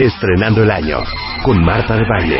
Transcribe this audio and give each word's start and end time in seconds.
Estrenando 0.00 0.62
el 0.62 0.70
año 0.70 0.98
con 1.42 1.64
Marta 1.64 1.96
de 1.96 2.04
Baile. 2.08 2.38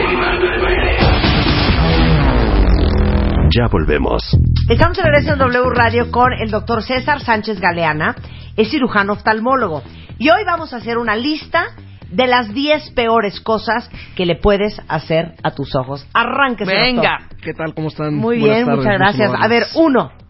Ya 3.50 3.66
volvemos. 3.70 4.22
Estamos 4.68 4.98
en 4.98 5.04
regreso 5.04 5.32
en 5.32 5.38
W 5.38 5.70
Radio 5.74 6.10
con 6.10 6.32
el 6.32 6.50
doctor 6.50 6.82
César 6.82 7.20
Sánchez 7.20 7.60
Galeana, 7.60 8.14
es 8.56 8.70
cirujano 8.70 9.14
oftalmólogo. 9.14 9.82
Y 10.18 10.30
hoy 10.30 10.44
vamos 10.46 10.72
a 10.72 10.76
hacer 10.76 10.98
una 10.98 11.16
lista 11.16 11.66
de 12.10 12.26
las 12.26 12.54
10 12.54 12.90
peores 12.90 13.40
cosas 13.40 13.90
que 14.14 14.24
le 14.24 14.36
puedes 14.36 14.80
hacer 14.88 15.34
a 15.42 15.50
tus 15.50 15.74
ojos. 15.74 16.06
Arránquese, 16.14 16.72
Venga. 16.72 17.18
doctor. 17.20 17.38
¿Qué 17.40 17.54
tal? 17.54 17.74
¿Cómo 17.74 17.88
están? 17.88 18.14
Muy 18.14 18.38
Buenas 18.38 18.56
bien, 18.56 18.66
tardes, 18.66 18.84
muchas 18.84 18.98
gracias. 18.98 19.32
A 19.36 19.48
ver, 19.48 19.64
uno. 19.74 20.23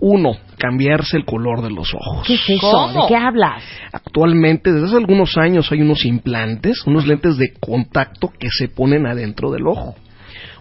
Uno, 0.00 0.32
cambiarse 0.58 1.16
el 1.16 1.24
color 1.24 1.62
de 1.62 1.70
los 1.70 1.94
ojos. 1.94 2.26
¿Qué 2.26 2.34
es 2.34 2.50
eso? 2.50 2.70
¿Cómo? 2.70 3.02
¿De 3.02 3.08
qué 3.08 3.16
hablas? 3.16 3.62
Actualmente, 3.92 4.72
desde 4.72 4.86
hace 4.86 4.96
algunos 4.96 5.36
años, 5.36 5.70
hay 5.72 5.82
unos 5.82 6.04
implantes, 6.04 6.86
unos 6.86 7.06
lentes 7.06 7.36
de 7.36 7.52
contacto 7.58 8.30
que 8.38 8.48
se 8.50 8.68
ponen 8.68 9.06
adentro 9.06 9.50
del 9.50 9.66
ojo. 9.66 9.94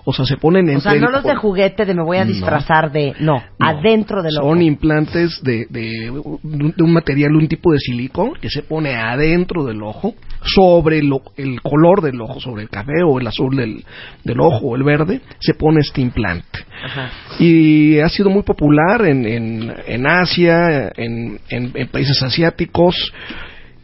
O 0.03 0.13
sea, 0.13 0.25
se 0.25 0.37
ponen 0.37 0.67
entre 0.69 0.77
O 0.89 0.91
sea, 0.93 0.99
no 0.99 1.09
los 1.11 1.23
de 1.23 1.35
juguete 1.35 1.85
de 1.85 1.93
me 1.93 2.03
voy 2.03 2.17
a 2.17 2.25
No. 2.25 2.31
disfrazar 2.31 2.91
de... 2.91 3.13
No, 3.19 3.41
No. 3.59 3.65
adentro 3.67 4.23
del 4.23 4.37
ojo. 4.39 4.49
Son 4.49 4.61
implantes 4.61 5.41
de, 5.43 5.67
de, 5.69 6.11
de 6.43 6.83
un 6.83 6.93
material, 6.93 7.35
un 7.35 7.47
tipo 7.47 7.71
de 7.71 7.79
silicón 7.79 8.33
que 8.41 8.49
se 8.49 8.63
pone 8.63 8.95
adentro 8.95 9.63
del 9.63 9.81
ojo, 9.83 10.15
sobre 10.43 10.99
el, 10.99 11.11
el 11.37 11.61
color 11.61 12.01
del 12.01 12.19
ojo, 12.19 12.39
sobre 12.39 12.63
el 12.63 12.69
café 12.69 13.03
o 13.05 13.19
el 13.19 13.27
azul 13.27 13.55
del, 13.55 13.83
del 14.23 14.39
ojo 14.39 14.67
o 14.69 14.75
el 14.75 14.83
verde, 14.83 15.21
se 15.39 15.53
pone 15.53 15.81
este 15.81 16.01
implante. 16.01 16.59
Ajá. 16.83 17.09
Y 17.37 17.99
ha 17.99 18.09
sido 18.09 18.31
muy 18.31 18.41
popular 18.41 19.05
en, 19.05 19.25
en, 19.27 19.73
en 19.85 20.07
Asia, 20.07 20.91
en, 20.95 21.39
en- 21.49 21.71
en 21.75 21.87
países 21.89 22.21
asiáticos, 22.23 22.95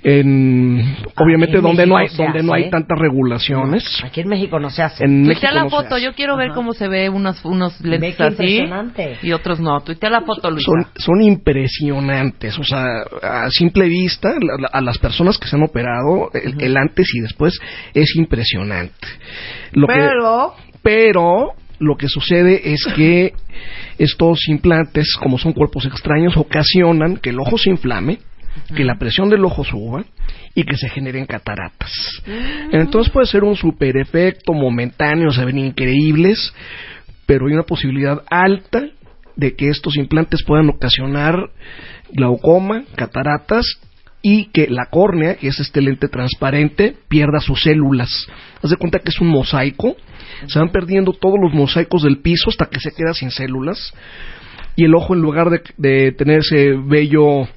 en 0.09 0.95
obviamente 1.17 1.58
en 1.58 1.61
donde 1.63 1.86
no 1.86 1.97
hay 1.97 2.05
México 2.05 2.23
donde 2.23 2.41
no 2.44 2.53
hace. 2.53 2.63
hay 2.63 2.69
tantas 2.69 2.97
regulaciones. 2.97 3.83
Aquí 4.05 4.22
en 4.22 4.30
México 4.30 4.58
no 4.58 4.69
se 4.69 4.81
hace. 4.81 5.03
En 5.03 5.25
Tuitea 5.25 5.52
México 5.52 5.53
la 5.53 5.64
no 5.66 5.69
se 5.69 5.75
foto, 5.75 5.97
yo 5.97 6.14
quiero 6.14 6.38
ver 6.38 6.47
Ajá. 6.52 6.55
cómo 6.55 6.72
se 6.73 6.88
ve 6.88 7.09
unos, 7.09 7.44
unos 7.44 7.81
lentes 7.81 8.17
así 8.22 8.31
impresionante. 8.31 9.17
y 9.22 9.33
otros 9.33 9.59
no. 9.59 9.81
Tuitea 9.81 10.09
la 10.09 10.22
foto, 10.22 10.49
Luisa. 10.49 10.66
son, 10.72 10.86
son 10.95 11.22
impresionantes, 11.22 12.58
o 12.58 12.64
sea, 12.64 12.86
a 13.22 13.49
simple 13.49 13.88
vista, 13.89 14.30
la- 14.39 14.58
la- 14.61 14.67
a 14.72 14.81
las 14.81 14.97
personas 14.97 15.38
que 15.38 15.47
se 15.47 15.58
han 15.58 15.64
operado, 15.64 16.30
el, 16.33 16.61
el 16.61 16.77
antes 16.77 17.08
y 17.14 17.19
después 17.19 17.59
es 17.94 18.16
impresionante. 18.16 18.94
Lo 19.73 19.88
que- 19.88 19.94
Pero... 19.94 20.53
pero 20.81 21.53
lo 21.80 21.95
que 21.95 22.08
sucede 22.08 22.73
es 22.73 22.83
que 22.95 23.33
estos 23.99 24.47
implantes, 24.47 25.16
como 25.21 25.38
son 25.38 25.53
cuerpos 25.53 25.86
extraños, 25.86 26.36
ocasionan 26.38 27.17
que 27.17 27.30
el 27.31 27.39
ojo 27.39 27.58
se 27.58 27.69
inflame, 27.69 28.17
que 28.75 28.83
la 28.83 28.97
presión 28.97 29.30
del 29.30 29.45
ojo 29.45 29.63
suba 29.63 30.05
y 30.53 30.63
que 30.63 30.77
se 30.77 30.89
generen 30.89 31.25
cataratas. 31.25 31.91
Entonces 32.72 33.11
puede 33.11 33.27
ser 33.27 33.44
un 33.44 33.55
super 33.55 33.97
efecto 33.97 34.53
momentáneo, 34.53 35.31
se 35.31 35.45
ven 35.45 35.59
increíbles, 35.59 36.54
pero 37.26 37.48
hay 37.48 37.54
una 37.54 37.64
posibilidad 37.64 38.23
alta 38.30 38.86
de 39.36 39.55
que 39.55 39.70
estos 39.70 39.98
implantes 39.98 40.43
puedan 40.43 40.70
ocasionar 40.70 41.52
glaucoma, 42.11 42.83
cataratas 42.95 43.65
y 44.21 44.45
que 44.45 44.67
la 44.67 44.87
córnea, 44.87 45.36
que 45.36 45.49
es 45.49 45.60
este 45.60 45.81
lente 45.81 46.08
transparente, 46.08 46.95
pierda 47.08 47.39
sus 47.39 47.61
células. 47.61 48.10
Haz 48.64 48.71
de 48.71 48.77
cuenta 48.77 48.99
que 48.99 49.10
es 49.10 49.21
un 49.21 49.27
mosaico, 49.27 49.95
se 50.48 50.60
van 50.60 50.71
perdiendo 50.71 51.14
todos 51.14 51.37
los 51.39 51.54
mosaicos 51.54 52.04
del 52.04 52.20
piso 52.20 52.49
hasta 52.49 52.65
que 52.65 52.80
se 52.80 52.92
queda 52.92 53.14
sin 53.14 53.31
células 53.31 53.93
y 54.76 54.86
el 54.86 54.95
ojo 54.95 55.14
en 55.14 55.21
lugar 55.21 55.49
de, 55.49 55.61
de 55.77 56.11
tener 56.11 56.39
ese 56.39 56.73
bello 56.73 57.48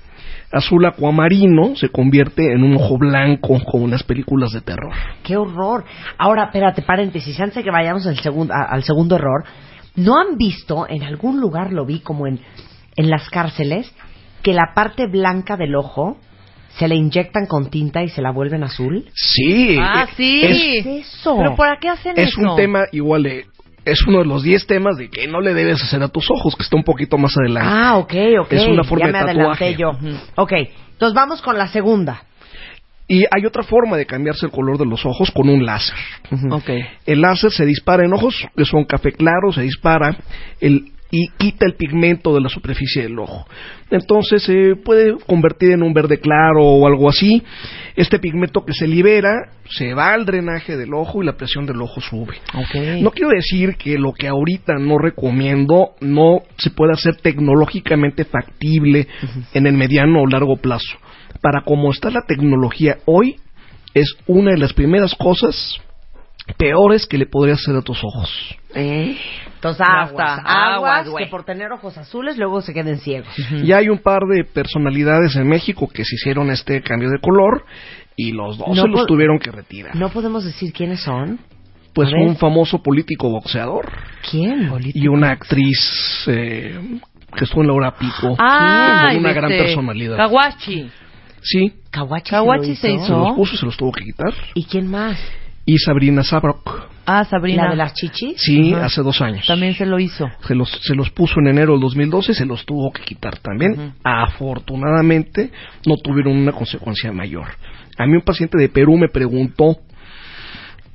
azul 0.52 0.84
acuamarino 0.86 1.76
se 1.76 1.88
convierte 1.90 2.52
en 2.52 2.62
un 2.64 2.76
ojo 2.76 2.98
blanco 2.98 3.58
como 3.64 3.84
en 3.84 3.92
las 3.92 4.02
películas 4.02 4.52
de 4.52 4.60
terror. 4.60 4.92
¡Qué 5.22 5.36
horror! 5.36 5.84
Ahora, 6.18 6.44
espérate, 6.44 6.82
paréntesis, 6.82 7.38
antes 7.40 7.56
de 7.56 7.62
que 7.64 7.70
vayamos 7.70 8.06
al, 8.06 8.18
segundo 8.18 8.52
a- 8.54 8.64
al 8.72 8.82
segundo 8.82 9.16
error, 9.16 9.44
¿no 9.96 10.16
han 10.18 10.36
visto, 10.36 10.86
en 10.88 11.02
algún 11.04 11.40
lugar 11.40 11.72
lo 11.72 11.84
vi 11.86 12.00
como 12.00 12.26
en, 12.26 12.40
en 12.96 13.10
las 13.10 13.28
cárceles, 13.30 13.92
que 14.42 14.52
la 14.54 14.72
parte 14.74 15.06
blanca 15.06 15.56
del 15.56 15.74
ojo 15.76 16.16
se 16.78 16.86
le 16.88 16.94
inyectan 16.94 17.46
con 17.46 17.68
tinta 17.68 18.02
y 18.02 18.08
se 18.08 18.22
la 18.22 18.30
vuelven 18.30 18.62
azul? 18.64 19.04
Sí, 19.14 19.76
Ah, 19.78 20.06
sí. 20.16 20.40
es- 20.42 20.56
¿Qué 20.56 20.78
es 20.78 20.86
eso? 21.16 21.36
¿Pero 21.36 21.56
por 21.56 21.66
qué 21.80 21.88
hacen 21.88 22.14
es 22.16 22.28
eso? 22.28 22.40
un 22.52 22.56
tema 22.56 22.84
igual 22.92 23.22
de 23.24 23.44
es 23.84 24.06
uno 24.06 24.18
de 24.18 24.26
los 24.26 24.42
10 24.42 24.66
temas 24.66 24.96
de 24.96 25.08
que 25.08 25.26
no 25.26 25.40
le 25.40 25.54
debes 25.54 25.82
hacer 25.82 26.02
a 26.02 26.08
tus 26.08 26.30
ojos, 26.30 26.56
que 26.56 26.62
está 26.62 26.76
un 26.76 26.84
poquito 26.84 27.18
más 27.18 27.34
adelante. 27.36 27.70
Ah, 27.72 27.96
ok, 27.96 28.14
ok. 28.42 28.52
Es 28.52 28.66
una 28.66 28.84
forma 28.84 29.06
ya 29.06 29.12
me 29.12 29.18
de 29.18 29.38
tatuaje. 29.38 29.76
yo. 29.76 29.90
Ok, 30.36 30.52
entonces 30.52 31.14
vamos 31.14 31.42
con 31.42 31.56
la 31.56 31.68
segunda. 31.68 32.22
Y 33.08 33.24
hay 33.28 33.44
otra 33.44 33.64
forma 33.64 33.96
de 33.96 34.06
cambiarse 34.06 34.46
el 34.46 34.52
color 34.52 34.78
de 34.78 34.86
los 34.86 35.04
ojos 35.04 35.32
con 35.32 35.48
un 35.48 35.66
láser. 35.66 35.96
Ok. 36.50 36.70
El 37.06 37.20
láser 37.20 37.50
se 37.50 37.66
dispara 37.66 38.04
en 38.04 38.12
ojos 38.12 38.46
que 38.56 38.64
son 38.64 38.84
café 38.84 39.10
claro, 39.10 39.52
se 39.52 39.62
dispara 39.62 40.16
el, 40.60 40.92
y 41.10 41.28
quita 41.38 41.66
el 41.66 41.74
pigmento 41.74 42.34
de 42.34 42.40
la 42.40 42.48
superficie 42.48 43.02
del 43.02 43.18
ojo. 43.18 43.46
Entonces 43.90 44.42
se 44.42 44.76
puede 44.76 45.16
convertir 45.26 45.72
en 45.72 45.82
un 45.82 45.92
verde 45.92 46.18
claro 46.18 46.62
o 46.62 46.86
algo 46.86 47.08
así. 47.08 47.42
Este 47.96 48.18
pigmento 48.18 48.64
que 48.64 48.72
se 48.72 48.86
libera 48.86 49.50
se 49.68 49.94
va 49.94 50.12
al 50.12 50.24
drenaje 50.24 50.76
del 50.76 50.94
ojo 50.94 51.22
y 51.22 51.26
la 51.26 51.36
presión 51.36 51.66
del 51.66 51.82
ojo 51.82 52.00
sube. 52.00 52.36
No 53.00 53.10
quiero 53.10 53.30
decir 53.30 53.76
que 53.76 53.98
lo 53.98 54.12
que 54.12 54.28
ahorita 54.28 54.74
no 54.78 54.98
recomiendo 54.98 55.90
no 56.00 56.42
se 56.56 56.70
pueda 56.70 56.92
hacer 56.92 57.16
tecnológicamente 57.16 58.24
factible 58.24 59.08
en 59.52 59.66
el 59.66 59.74
mediano 59.74 60.22
o 60.22 60.26
largo 60.26 60.56
plazo. 60.56 60.96
Para 61.40 61.62
como 61.62 61.90
está 61.90 62.10
la 62.10 62.22
tecnología 62.22 62.98
hoy, 63.06 63.36
es 63.94 64.14
una 64.26 64.52
de 64.52 64.58
las 64.58 64.72
primeras 64.72 65.14
cosas 65.14 65.80
peores 66.56 67.06
que 67.06 67.18
le 67.18 67.26
podrías 67.26 67.58
hacer 67.58 67.76
a 67.76 67.82
tus 67.82 68.02
ojos. 68.04 68.59
¿Eh? 68.74 69.16
Entonces, 69.54 69.86
aguas, 69.86 70.38
aguas, 70.38 70.74
aguas, 70.76 71.08
güey. 71.08 71.24
que 71.24 71.30
por 71.30 71.44
tener 71.44 71.70
ojos 71.72 71.98
azules 71.98 72.38
luego 72.38 72.62
se 72.62 72.72
queden 72.72 72.98
ciegos. 72.98 73.28
Ya 73.64 73.78
hay 73.78 73.88
un 73.88 73.98
par 73.98 74.22
de 74.22 74.44
personalidades 74.44 75.36
en 75.36 75.48
México 75.48 75.88
que 75.92 76.04
se 76.04 76.14
hicieron 76.14 76.50
este 76.50 76.80
cambio 76.82 77.10
de 77.10 77.18
color 77.20 77.64
y 78.16 78.32
los 78.32 78.56
dos 78.58 78.68
No 78.68 78.82
se 78.82 78.88
los 78.88 79.06
tuvieron 79.06 79.38
que 79.38 79.50
retirar. 79.50 79.94
No 79.96 80.08
podemos 80.10 80.44
decir 80.44 80.72
quiénes 80.72 81.00
son. 81.02 81.38
pues 81.94 82.10
un 82.12 82.36
famoso 82.36 82.82
político 82.82 83.28
boxeador 83.28 83.90
¿Quién? 84.30 84.70
y 84.94 85.08
una 85.08 85.30
actriz 85.32 86.24
eh, 86.28 86.78
que 87.36 87.44
estuvo 87.44 87.62
en 87.62 87.66
la 87.66 87.72
hora 87.74 87.94
pico 87.98 88.36
Ah, 88.38 89.08
con 89.10 89.18
una 89.18 89.30
y 89.30 89.34
gran 89.34 89.50
este, 89.52 89.64
personalidad. 89.64 90.16
Kawachi. 90.16 90.90
Sí, 91.42 91.72
Kawachi, 91.90 92.30
Kawachi 92.30 92.76
se, 92.76 92.88
lo 92.92 92.94
se 92.98 92.98
se 92.98 93.04
hizo? 93.04 93.18
los 93.18 93.36
puso, 93.36 93.56
se 93.56 93.66
los 93.66 93.76
tuvo 93.76 93.92
que 93.92 94.04
quitar. 94.04 94.32
¿Y 94.54 94.64
quién 94.64 94.86
más? 94.90 95.18
Y 95.66 95.78
Sabrina 95.78 96.22
Sabrok, 96.22 96.88
Ah, 97.06 97.24
Sabrina. 97.24 97.64
¿La 97.64 97.70
de 97.70 97.76
las 97.76 97.94
chichis? 97.94 98.34
sí, 98.40 98.72
hace 98.74 99.02
dos 99.02 99.20
años. 99.20 99.44
También 99.46 99.74
se 99.74 99.84
lo 99.84 99.98
hizo. 99.98 100.28
Se 100.46 100.54
los, 100.54 100.70
se 100.70 100.94
los 100.94 101.10
puso 101.10 101.40
en 101.40 101.48
enero 101.48 101.72
del 101.72 101.80
2012 101.80 102.32
y 102.32 102.34
se 102.34 102.46
los 102.46 102.64
tuvo 102.64 102.92
que 102.92 103.02
quitar 103.02 103.38
también. 103.38 103.94
Afortunadamente 104.04 105.50
no 105.86 105.96
tuvieron 105.96 106.36
una 106.36 106.52
consecuencia 106.52 107.10
mayor. 107.12 107.46
A 107.98 108.06
mí 108.06 108.14
un 108.14 108.22
paciente 108.22 108.56
de 108.58 108.68
Perú 108.68 108.96
me 108.96 109.08
preguntó, 109.08 109.76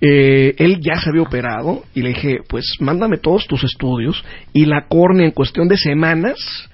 eh, 0.02 0.54
él 0.58 0.80
ya 0.82 0.96
se 1.02 1.10
había 1.10 1.22
operado 1.24 1.84
y 1.94 2.02
le 2.02 2.10
dije, 2.10 2.38
pues 2.48 2.66
mándame 2.80 3.18
todos 3.18 3.48
tus 3.48 3.64
estudios 3.64 4.24
y 4.54 4.66
la 4.66 4.88
córnea 4.88 5.26
en 5.26 5.32
cuestión 5.32 5.68
de 5.68 5.78
semanas 5.78 6.70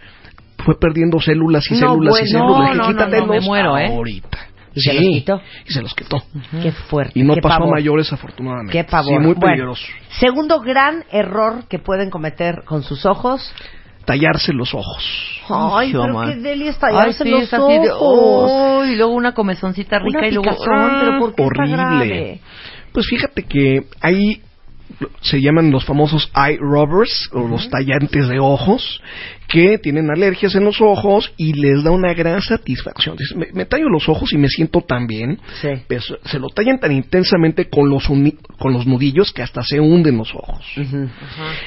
fue 0.60 0.78
perdiendo 0.80 1.20
células 1.20 1.66
y 1.72 1.74
No, 1.76 1.80
células 1.80 2.22
y 2.22 2.28
células. 2.28 2.58
Le 2.60 2.64
dije, 2.66 2.76
no, 2.76 2.76
no, 2.76 2.76
no, 2.76 2.88
"Quítatelos 2.90 3.30
me 3.30 3.40
muero, 3.42 3.78
¿eh". 3.78 3.88
ahorita. 3.88 4.38
¿Y 4.74 4.82
se 4.82 4.92
Sí, 4.92 4.98
los 4.98 5.06
quitó? 5.16 5.42
Y 5.68 5.74
se 5.74 5.82
los 5.82 5.94
quitó. 5.96 6.24
Qué 6.62 6.72
fuerte. 6.72 7.20
Y 7.20 7.24
no 7.24 7.34
qué 7.36 7.42
pasó 7.42 7.60
pavor. 7.60 7.70
a 7.78 7.80
mayores 7.80 8.12
afortunadamente. 8.14 8.72
Qué 8.72 8.84
pavor. 8.84 9.06
Sí, 9.08 9.14
muy 9.20 9.34
Bueno, 9.34 9.40
peligroso. 9.40 9.84
segundo 10.20 10.60
gran 10.62 11.04
error 11.12 11.66
que 11.68 11.80
pueden 11.80 12.10
cometer 12.10 12.64
con 12.66 12.84
sus 12.84 13.06
ojos. 13.06 13.54
Tallarse 14.06 14.52
los 14.54 14.74
ojos. 14.74 15.42
Ay, 15.50 15.92
pero 15.92 16.14
man. 16.14 16.30
qué 16.30 16.36
deli 16.38 16.68
es 16.70 16.76
Ay, 16.76 16.80
tallarse 16.94 17.24
sí, 17.24 17.30
los 17.30 17.42
es 17.44 17.54
así 17.54 17.74
de, 17.80 17.92
ojos. 17.92 18.00
oh, 18.02 18.86
y 18.86 18.96
luego 18.96 19.14
una 19.14 19.34
comezoncita 19.34 20.00
rica 20.00 20.20
Una 20.20 20.28
y 20.28 20.32
luego 20.32 20.50
picazón, 20.50 20.90
pero 21.00 21.20
¿por 21.20 21.36
qué 21.36 21.44
está 21.44 21.62
horrible. 21.62 21.76
grave? 22.08 22.40
Pues 22.94 23.06
fíjate 23.08 23.44
que 23.44 23.82
hay 24.02 24.42
se 25.22 25.42
llaman 25.42 25.72
los 25.72 25.86
famosos 25.86 26.32
eye 26.36 26.58
rubbers 26.58 27.30
o 27.34 27.48
los 27.48 27.70
tallantes 27.70 28.28
de 28.28 28.40
ojos 28.40 29.02
que 29.48 29.78
tienen 29.78 30.10
alergias 30.10 30.56
en 30.56 30.64
los 30.64 30.80
ojos 30.82 31.34
y 31.38 31.54
les 31.54 31.84
da 31.84 31.92
una 31.92 32.14
gran 32.14 32.42
satisfacción. 32.42 33.18
Me, 33.36 33.48
me 33.54 33.66
tallo 33.66 33.90
los 33.90 34.08
ojos 34.08 34.32
y 34.34 34.38
me 34.38 34.48
siento 34.48 34.82
tan 34.82 35.08
bien, 35.08 35.40
Sí. 35.62 35.70
pero 35.88 36.02
se- 36.24 36.40
lo 36.40 36.48
tallan 36.50 36.80
tan 36.80 36.92
intensamente 36.92 37.70
con 37.70 37.90
los, 37.90 38.10
uni- 38.10 38.38
con 38.60 38.74
los 38.74 38.88
nudillos 38.88 39.34
que 39.34 39.42
hasta 39.42 39.62
se 39.64 39.80
hunden 39.80 40.18
los 40.18 40.34
ojos. 40.34 40.66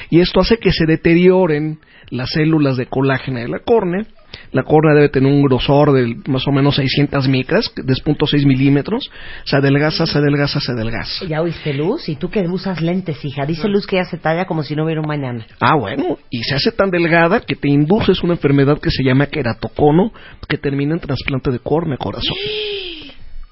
Y 0.09 0.19
esto 0.19 0.39
hace 0.39 0.57
que 0.57 0.71
se 0.71 0.85
deterioren 0.85 1.79
las 2.09 2.29
células 2.31 2.77
de 2.77 2.85
colágeno 2.87 3.39
de 3.39 3.47
la 3.47 3.59
córnea. 3.59 4.05
La 4.51 4.63
córnea 4.63 4.93
debe 4.95 5.09
tener 5.09 5.31
un 5.31 5.41
grosor 5.43 5.91
de 5.93 6.15
más 6.27 6.47
o 6.47 6.51
menos 6.51 6.75
600 6.75 7.27
micras, 7.27 7.71
de 7.75 7.93
0.6 7.93 8.45
milímetros. 8.45 9.09
Se 9.43 9.55
adelgaza, 9.57 10.05
se 10.05 10.17
adelgaza, 10.17 10.59
se 10.59 10.71
adelgaza. 10.71 11.25
¿Ya 11.25 11.41
oíste, 11.41 11.73
Luz? 11.73 12.07
¿Y 12.09 12.15
tú 12.15 12.29
que 12.29 12.41
usas 12.41 12.81
lentes, 12.81 13.23
hija? 13.25 13.45
Dice 13.45 13.67
Luz 13.67 13.85
que 13.87 13.97
ya 13.97 14.05
se 14.05 14.17
talla 14.17 14.45
como 14.45 14.63
si 14.63 14.75
no 14.75 14.85
hubiera 14.85 15.01
un 15.01 15.07
mañana. 15.07 15.45
Ah, 15.59 15.75
bueno, 15.75 16.17
y 16.29 16.43
se 16.43 16.55
hace 16.55 16.71
tan 16.71 16.89
delgada 16.91 17.41
que 17.41 17.55
te 17.55 17.67
induces 17.69 18.21
una 18.23 18.33
enfermedad 18.33 18.79
que 18.79 18.89
se 18.89 19.03
llama 19.03 19.27
queratocono, 19.27 20.11
que 20.47 20.57
termina 20.57 20.93
en 20.93 20.99
trasplante 20.99 21.51
de 21.51 21.59
córnea, 21.59 21.97
corazón. 21.97 22.35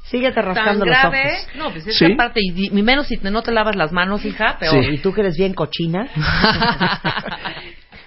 Síguete 0.04 0.44
rascando 0.44 0.86
los 0.86 0.96
grave. 0.96 1.22
ojos. 1.26 1.48
No, 1.58 1.72
pues 1.72 1.88
es 1.88 1.98
Sí. 1.98 2.06
que 2.06 2.14
aparte, 2.14 2.40
y, 2.44 2.68
y 2.78 2.82
menos 2.84 3.08
si 3.08 3.18
te- 3.18 3.32
no 3.32 3.42
te 3.42 3.52
lavas 3.52 3.76
las 3.76 3.92
manos, 3.92 4.24
hija, 4.26 4.58
peor. 4.60 4.84
Sí. 4.86 4.92
Y 4.92 4.98
tú 5.00 5.12
que 5.12 5.22
eres 5.22 5.36
bien 5.38 5.56
cochina. 5.56 6.08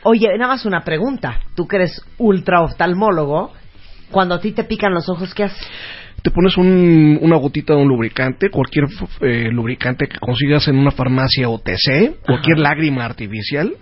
Oye, 0.09 0.29
nada 0.39 0.53
más 0.53 0.65
una 0.65 0.85
pregunta. 0.85 1.41
Tú 1.57 1.67
que 1.67 1.77
eres 1.77 2.01
ultra 2.19 2.63
oftalmólogo, 2.63 3.53
cuando 4.11 4.37
a 4.37 4.41
ti 4.41 4.53
te 4.53 4.63
pican 4.65 4.95
los 4.95 5.09
ojos, 5.09 5.35
¿qué 5.35 5.45
haces? 5.45 5.59
Te 6.23 6.31
pones 6.31 6.57
un- 6.57 7.19
una 7.23 7.37
gotita 7.37 7.75
de 7.75 7.83
un 7.83 7.89
lubricante, 7.89 8.49
cualquier 8.51 8.85
eh, 9.21 9.49
lubricante 9.51 10.07
que 10.07 10.19
consigas 10.19 10.69
en 10.69 10.77
una 10.79 10.93
farmacia 10.93 11.49
o 11.49 11.59
TC, 11.59 12.17
cualquier 12.25 12.59
lágrima 12.59 13.05
artificial, 13.05 13.75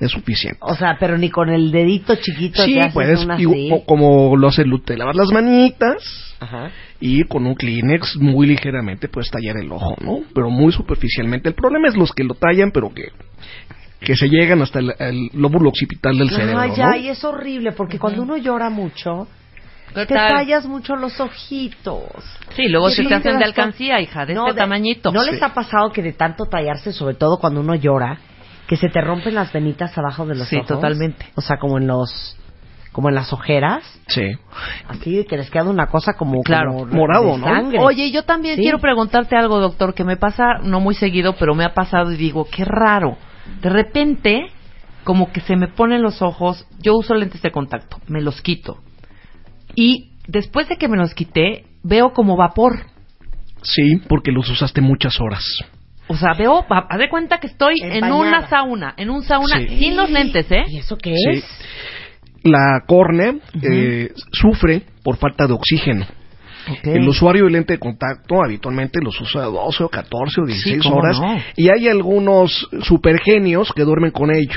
es 0.00 0.10
suficiente. 0.10 0.58
O 0.62 0.74
sea, 0.74 0.96
pero 0.98 1.16
ni 1.18 1.30
con 1.30 1.48
el 1.50 1.70
dedito 1.70 2.14
chiquito 2.16 2.62
Sí, 2.62 2.74
te 2.74 2.90
puedes, 2.90 3.24
una 3.24 3.36
digo, 3.36 3.52
así. 3.52 3.68
o- 3.72 3.84
como 3.84 4.36
lo 4.36 4.48
hace 4.48 4.64
Lu, 4.64 4.78
te 4.80 4.96
lavas 4.96 5.16
las 5.16 5.30
manitas 5.32 6.36
Ajá. 6.40 6.70
y 7.00 7.22
con 7.24 7.46
un 7.46 7.54
Kleenex 7.54 8.16
muy 8.16 8.46
ligeramente 8.46 9.08
puedes 9.08 9.30
tallar 9.30 9.56
el 9.62 9.70
ojo, 9.72 9.94
¿no? 10.02 10.20
Pero 10.34 10.50
muy 10.50 10.72
superficialmente. 10.72 11.48
El 11.50 11.54
problema 11.54 11.88
es 11.88 11.96
los 11.96 12.12
que 12.12 12.24
lo 12.24 12.34
tallan, 12.34 12.72
pero 12.72 12.92
que, 12.92 13.04
que 14.00 14.14
se 14.16 14.28
llegan 14.28 14.60
hasta 14.62 14.78
el, 14.78 14.94
el 14.98 15.30
lóbulo 15.32 15.70
occipital 15.70 16.16
del 16.18 16.30
cerebro, 16.30 16.58
Ay, 16.60 16.70
¿no? 16.70 16.76
ya, 16.76 16.96
y 16.96 17.08
es 17.08 17.24
horrible 17.24 17.72
porque 17.72 17.98
cuando 17.98 18.22
uno 18.22 18.36
llora 18.36 18.68
mucho, 18.70 19.26
¿Qué 19.94 20.04
te 20.06 20.14
tal? 20.14 20.28
tallas 20.28 20.66
mucho 20.66 20.96
los 20.96 21.18
ojitos. 21.20 22.04
Sí, 22.54 22.68
luego 22.68 22.90
se 22.90 23.02
sí 23.02 23.08
te 23.08 23.14
hacen 23.14 23.38
de 23.38 23.44
alcancía, 23.44 24.00
hija, 24.00 24.26
de 24.26 24.34
No, 24.34 24.48
este 24.48 24.58
tamañito. 24.60 25.10
¿No 25.12 25.22
Sí. 25.22 25.30
les 25.32 25.42
ha 25.42 25.54
pasado 25.54 25.90
que 25.92 26.02
de 26.02 26.12
tanto 26.12 26.44
tallarse, 26.44 26.92
sobre 26.92 27.14
todo 27.14 27.38
cuando 27.38 27.60
uno 27.60 27.74
llora, 27.74 28.18
que 28.66 28.76
se 28.76 28.88
te 28.88 29.00
rompen 29.00 29.34
las 29.34 29.52
venitas 29.52 29.96
abajo 29.96 30.26
de 30.26 30.34
los 30.34 30.48
Sí, 30.48 30.56
ojos? 30.56 30.68
totalmente. 30.68 31.24
O 31.34 31.40
sea, 31.40 31.56
como 31.58 31.78
en 31.78 31.86
los 31.86 32.36
como 32.92 33.10
en 33.10 33.14
las 33.14 33.30
ojeras, 33.34 33.82
Sí. 34.06 34.22
así 34.88 35.26
que 35.28 35.36
les 35.36 35.50
queda 35.50 35.64
una 35.64 35.86
cosa 35.88 36.14
como, 36.14 36.40
Claro. 36.42 36.72
como 36.72 36.86
Morado, 36.86 37.32
de 37.32 37.38
¿no? 37.38 37.46
sangre. 37.46 37.78
Oye, 37.78 38.10
yo 38.10 38.22
también 38.22 38.56
Sí. 38.56 38.62
quiero 38.62 38.78
preguntarte 38.78 39.36
algo, 39.36 39.58
doctor, 39.60 39.92
que 39.92 40.02
me 40.02 40.16
pasa 40.16 40.44
no 40.62 40.80
muy 40.80 40.94
seguido, 40.94 41.34
pero 41.38 41.54
me 41.54 41.64
ha 41.64 41.74
pasado 41.74 42.10
y 42.10 42.16
digo, 42.16 42.46
qué 42.50 42.64
raro. 42.64 43.18
De 43.60 43.70
repente, 43.70 44.46
como 45.04 45.32
que 45.32 45.40
se 45.40 45.56
me 45.56 45.68
ponen 45.68 46.02
los 46.02 46.22
ojos, 46.22 46.66
yo 46.80 46.94
uso 46.96 47.14
lentes 47.14 47.42
de 47.42 47.50
contacto, 47.50 47.98
me 48.08 48.20
los 48.20 48.40
quito. 48.42 48.78
Y 49.74 50.12
después 50.26 50.68
de 50.68 50.76
que 50.76 50.88
me 50.88 50.96
los 50.96 51.14
quité, 51.14 51.64
veo 51.82 52.12
como 52.12 52.36
vapor. 52.36 52.86
Sí, 53.62 54.00
porque 54.08 54.32
los 54.32 54.48
usaste 54.50 54.80
muchas 54.80 55.20
horas. 55.20 55.44
O 56.08 56.16
sea, 56.16 56.34
veo, 56.38 56.64
haz 56.68 56.98
de 56.98 57.08
cuenta 57.08 57.38
que 57.38 57.48
estoy 57.48 57.74
en 57.82 58.04
una 58.12 58.48
sauna, 58.48 58.94
en 58.96 59.10
un 59.10 59.22
sauna, 59.22 59.58
Sí. 59.58 59.78
sin 59.78 59.96
los 59.96 60.10
lentes, 60.10 60.50
¿eh? 60.52 60.64
¿Y 60.68 60.78
eso 60.78 60.96
qué 60.96 61.14
Sí. 61.16 61.38
es? 61.38 61.44
La 62.44 62.82
córnea 62.86 63.34
eh, 63.60 64.12
sufre 64.32 64.82
por 65.02 65.16
falta 65.16 65.48
de 65.48 65.52
oxígeno. 65.54 66.06
Ok. 66.68 66.86
El 66.86 67.08
usuario 67.08 67.44
de 67.44 67.50
lente 67.50 67.74
de 67.74 67.78
contacto 67.78 68.42
habitualmente 68.42 69.00
los 69.02 69.20
usa 69.20 69.42
12 69.42 69.84
o 69.84 69.88
14 69.88 70.40
o 70.40 70.46
16 70.46 70.82
¿cómo 70.82 70.96
horas 70.96 71.20
no? 71.20 71.36
y 71.56 71.68
hay 71.68 71.88
algunos 71.88 72.68
supergenios 72.82 73.72
que 73.72 73.82
duermen 73.82 74.10
con 74.10 74.34
ellos. 74.34 74.56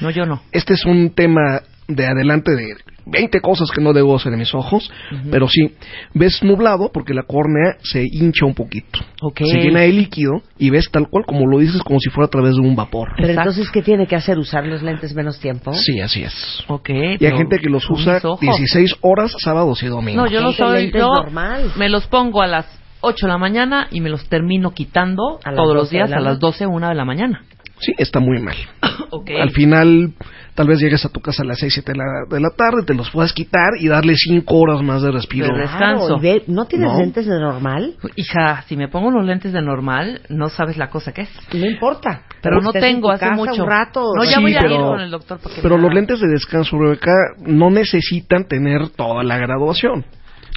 No, 0.00 0.10
yo 0.10 0.26
no. 0.26 0.42
Este 0.52 0.74
es 0.74 0.84
un 0.84 1.10
tema 1.10 1.62
de 1.90 2.06
adelante 2.06 2.52
de 2.54 2.74
20 3.06 3.40
cosas 3.40 3.70
que 3.70 3.80
no 3.80 3.92
debo 3.92 4.14
hacer 4.16 4.32
en 4.32 4.38
mis 4.38 4.54
ojos, 4.54 4.90
pero 5.30 5.48
sí, 5.48 5.74
ves 6.14 6.42
nublado 6.42 6.90
porque 6.92 7.14
la 7.14 7.22
córnea 7.24 7.76
se 7.82 8.04
hincha 8.04 8.46
un 8.46 8.54
poquito. 8.54 9.00
Se 9.36 9.58
llena 9.58 9.80
de 9.80 9.92
líquido 9.92 10.42
y 10.58 10.70
ves 10.70 10.88
tal 10.92 11.08
cual 11.08 11.24
como 11.26 11.46
lo 11.46 11.58
dices 11.58 11.82
como 11.82 11.98
si 11.98 12.10
fuera 12.10 12.26
a 12.26 12.30
través 12.30 12.54
de 12.54 12.60
un 12.60 12.76
vapor. 12.76 13.08
Pero 13.16 13.28
Exacto. 13.28 13.50
entonces, 13.50 13.72
¿qué 13.72 13.82
tiene 13.82 14.06
que 14.06 14.16
hacer? 14.16 14.38
¿Usar 14.38 14.66
los 14.66 14.82
lentes 14.82 15.14
menos 15.14 15.40
tiempo? 15.40 15.72
Sí, 15.72 16.00
así 16.00 16.22
es. 16.22 16.64
Ok. 16.68 16.90
Y 17.18 17.24
hay 17.26 17.36
gente 17.36 17.58
que 17.58 17.68
los 17.68 17.88
usa 17.90 18.14
mis 18.14 18.24
ojos. 18.24 18.40
16 18.40 18.96
horas 19.00 19.34
sábados 19.38 19.82
y 19.82 19.86
domingos. 19.86 20.24
No, 20.24 20.30
yo 20.30 20.40
no 20.40 20.52
soy. 20.52 20.92
Yo 20.92 21.08
normal. 21.08 21.72
me 21.76 21.88
los 21.88 22.06
pongo 22.06 22.42
a 22.42 22.46
las 22.46 22.66
8 23.00 23.26
de 23.26 23.32
la 23.32 23.38
mañana 23.38 23.88
y 23.90 24.00
me 24.00 24.10
los 24.10 24.28
termino 24.28 24.70
quitando 24.72 25.40
todos 25.42 25.74
los 25.74 25.84
12 25.86 25.90
de 25.90 25.96
días 25.98 26.10
la 26.10 26.16
a 26.16 26.20
las 26.20 26.34
noche. 26.34 26.64
12, 26.64 26.66
una 26.66 26.88
de 26.90 26.94
la 26.94 27.04
mañana. 27.04 27.42
Sí, 27.80 27.92
está 27.98 28.20
muy 28.20 28.40
mal. 28.40 28.56
Ok. 29.12 29.30
Al 29.40 29.50
final, 29.50 30.12
tal 30.54 30.68
vez 30.68 30.78
llegues 30.78 31.04
a 31.04 31.08
tu 31.08 31.20
casa 31.20 31.42
a 31.42 31.46
las 31.46 31.58
6, 31.58 31.72
7 31.74 31.92
de 31.92 31.98
la, 31.98 32.04
de 32.30 32.38
la 32.40 32.50
tarde, 32.50 32.84
te 32.86 32.94
los 32.94 33.10
puedes 33.10 33.32
quitar 33.32 33.70
y 33.80 33.88
darle 33.88 34.14
5 34.14 34.54
horas 34.56 34.82
más 34.82 35.02
de 35.02 35.10
respiro. 35.10 35.48
De 35.52 35.62
descanso. 35.62 36.06
Claro, 36.06 36.18
y 36.18 36.20
ve- 36.20 36.44
¿No 36.46 36.66
tienes 36.66 36.92
No. 36.92 36.98
lentes 36.98 37.26
de 37.26 37.40
normal? 37.40 37.96
Hija, 38.14 38.62
si 38.68 38.76
me 38.76 38.86
pongo 38.86 39.10
los 39.10 39.24
lentes 39.26 39.52
de 39.52 39.62
normal, 39.62 40.20
no 40.28 40.48
sabes 40.48 40.76
la 40.76 40.90
cosa 40.90 41.12
que 41.12 41.22
es. 41.22 41.30
No 41.52 41.66
importa. 41.66 42.22
Pero 42.40 42.60
no 42.60 42.72
tengo 42.72 43.10
hace 43.10 43.24
casa 43.24 43.34
mucho. 43.34 43.64
Un 43.64 43.68
rato. 43.68 44.12
No, 44.14 44.22
ya 44.22 44.36
Sí, 44.36 44.42
voy 44.42 44.54
a 44.54 44.60
pero- 44.60 44.74
ir 44.74 44.80
con 44.80 45.00
el 45.00 45.10
doctor 45.10 45.40
porque 45.42 45.60
Pero 45.60 45.76
los 45.76 45.92
lentes 45.92 46.20
de 46.20 46.28
descanso, 46.28 46.78
Rebeca, 46.78 47.10
no 47.44 47.70
necesitan 47.70 48.44
tener 48.46 48.90
toda 48.90 49.24
la 49.24 49.38
graduación. 49.38 50.04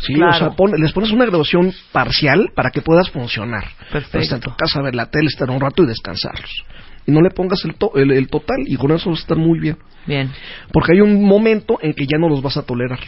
Sí, 0.06 0.14
Claro. 0.16 0.32
o 0.32 0.38
sea, 0.38 0.50
pon- 0.52 0.74
les 0.80 0.92
pones 0.92 1.12
una 1.12 1.26
graduación 1.26 1.72
parcial 1.92 2.52
para 2.56 2.70
que 2.70 2.82
puedas 2.82 3.10
funcionar. 3.10 3.64
Perfecto. 3.92 4.20
Estar 4.20 4.38
en 4.38 4.44
tu 4.44 4.56
casa, 4.56 4.82
ver 4.82 4.94
la 4.96 5.08
tele, 5.08 5.28
estar 5.28 5.50
un 5.50 5.60
rato 5.62 5.82
y 5.84 5.88
descansarlos. 5.88 6.52
Y 7.06 7.12
no 7.12 7.22
le 7.22 7.30
pongas 7.32 7.64
el, 7.66 7.76
to- 7.76 7.92
el, 7.96 8.12
el 8.12 8.28
total 8.30 8.58
y 8.66 8.76
con 8.78 8.92
eso 8.92 9.10
vas 9.10 9.20
a 9.20 9.22
estar 9.24 9.38
muy 9.38 9.60
bien. 9.60 9.78
Bien. 10.06 10.32
Porque 10.72 10.94
hay 10.94 11.02
un 11.02 11.24
momento 11.24 11.78
en 11.82 11.94
que 11.94 12.06
ya 12.06 12.18
no 12.18 12.30
los 12.30 12.42
vas 12.42 12.58
a 12.58 12.66
tolerar. 12.66 13.00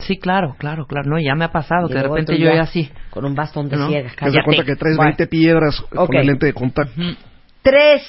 Sí, 0.00 0.16
claro, 0.18 0.56
claro, 0.58 0.86
claro. 0.86 1.08
No, 1.08 1.20
ya 1.20 1.34
me 1.36 1.44
ha 1.44 1.52
pasado 1.52 1.86
Y 1.86 1.92
que 1.92 1.94
de 1.98 2.02
repente 2.02 2.38
yo 2.38 2.46
ya 2.52 2.62
así. 2.62 2.90
Con 3.10 3.24
un 3.24 3.34
bastón 3.34 3.68
de 3.68 3.76
No. 3.76 3.88
ciega. 3.88 4.10
Te 4.18 4.30
das 4.30 4.44
cuenta 4.44 4.64
que 4.64 4.74
traes 4.76 4.96
Bueno. 4.96 5.10
20 5.10 5.26
piedras 5.28 5.80
Ok. 5.94 6.06
con 6.08 6.16
el 6.16 6.26
lente 6.26 6.46
de 6.46 6.52
contacto. 6.52 7.00
Ujú. 7.00 7.14
Tres 7.62 8.02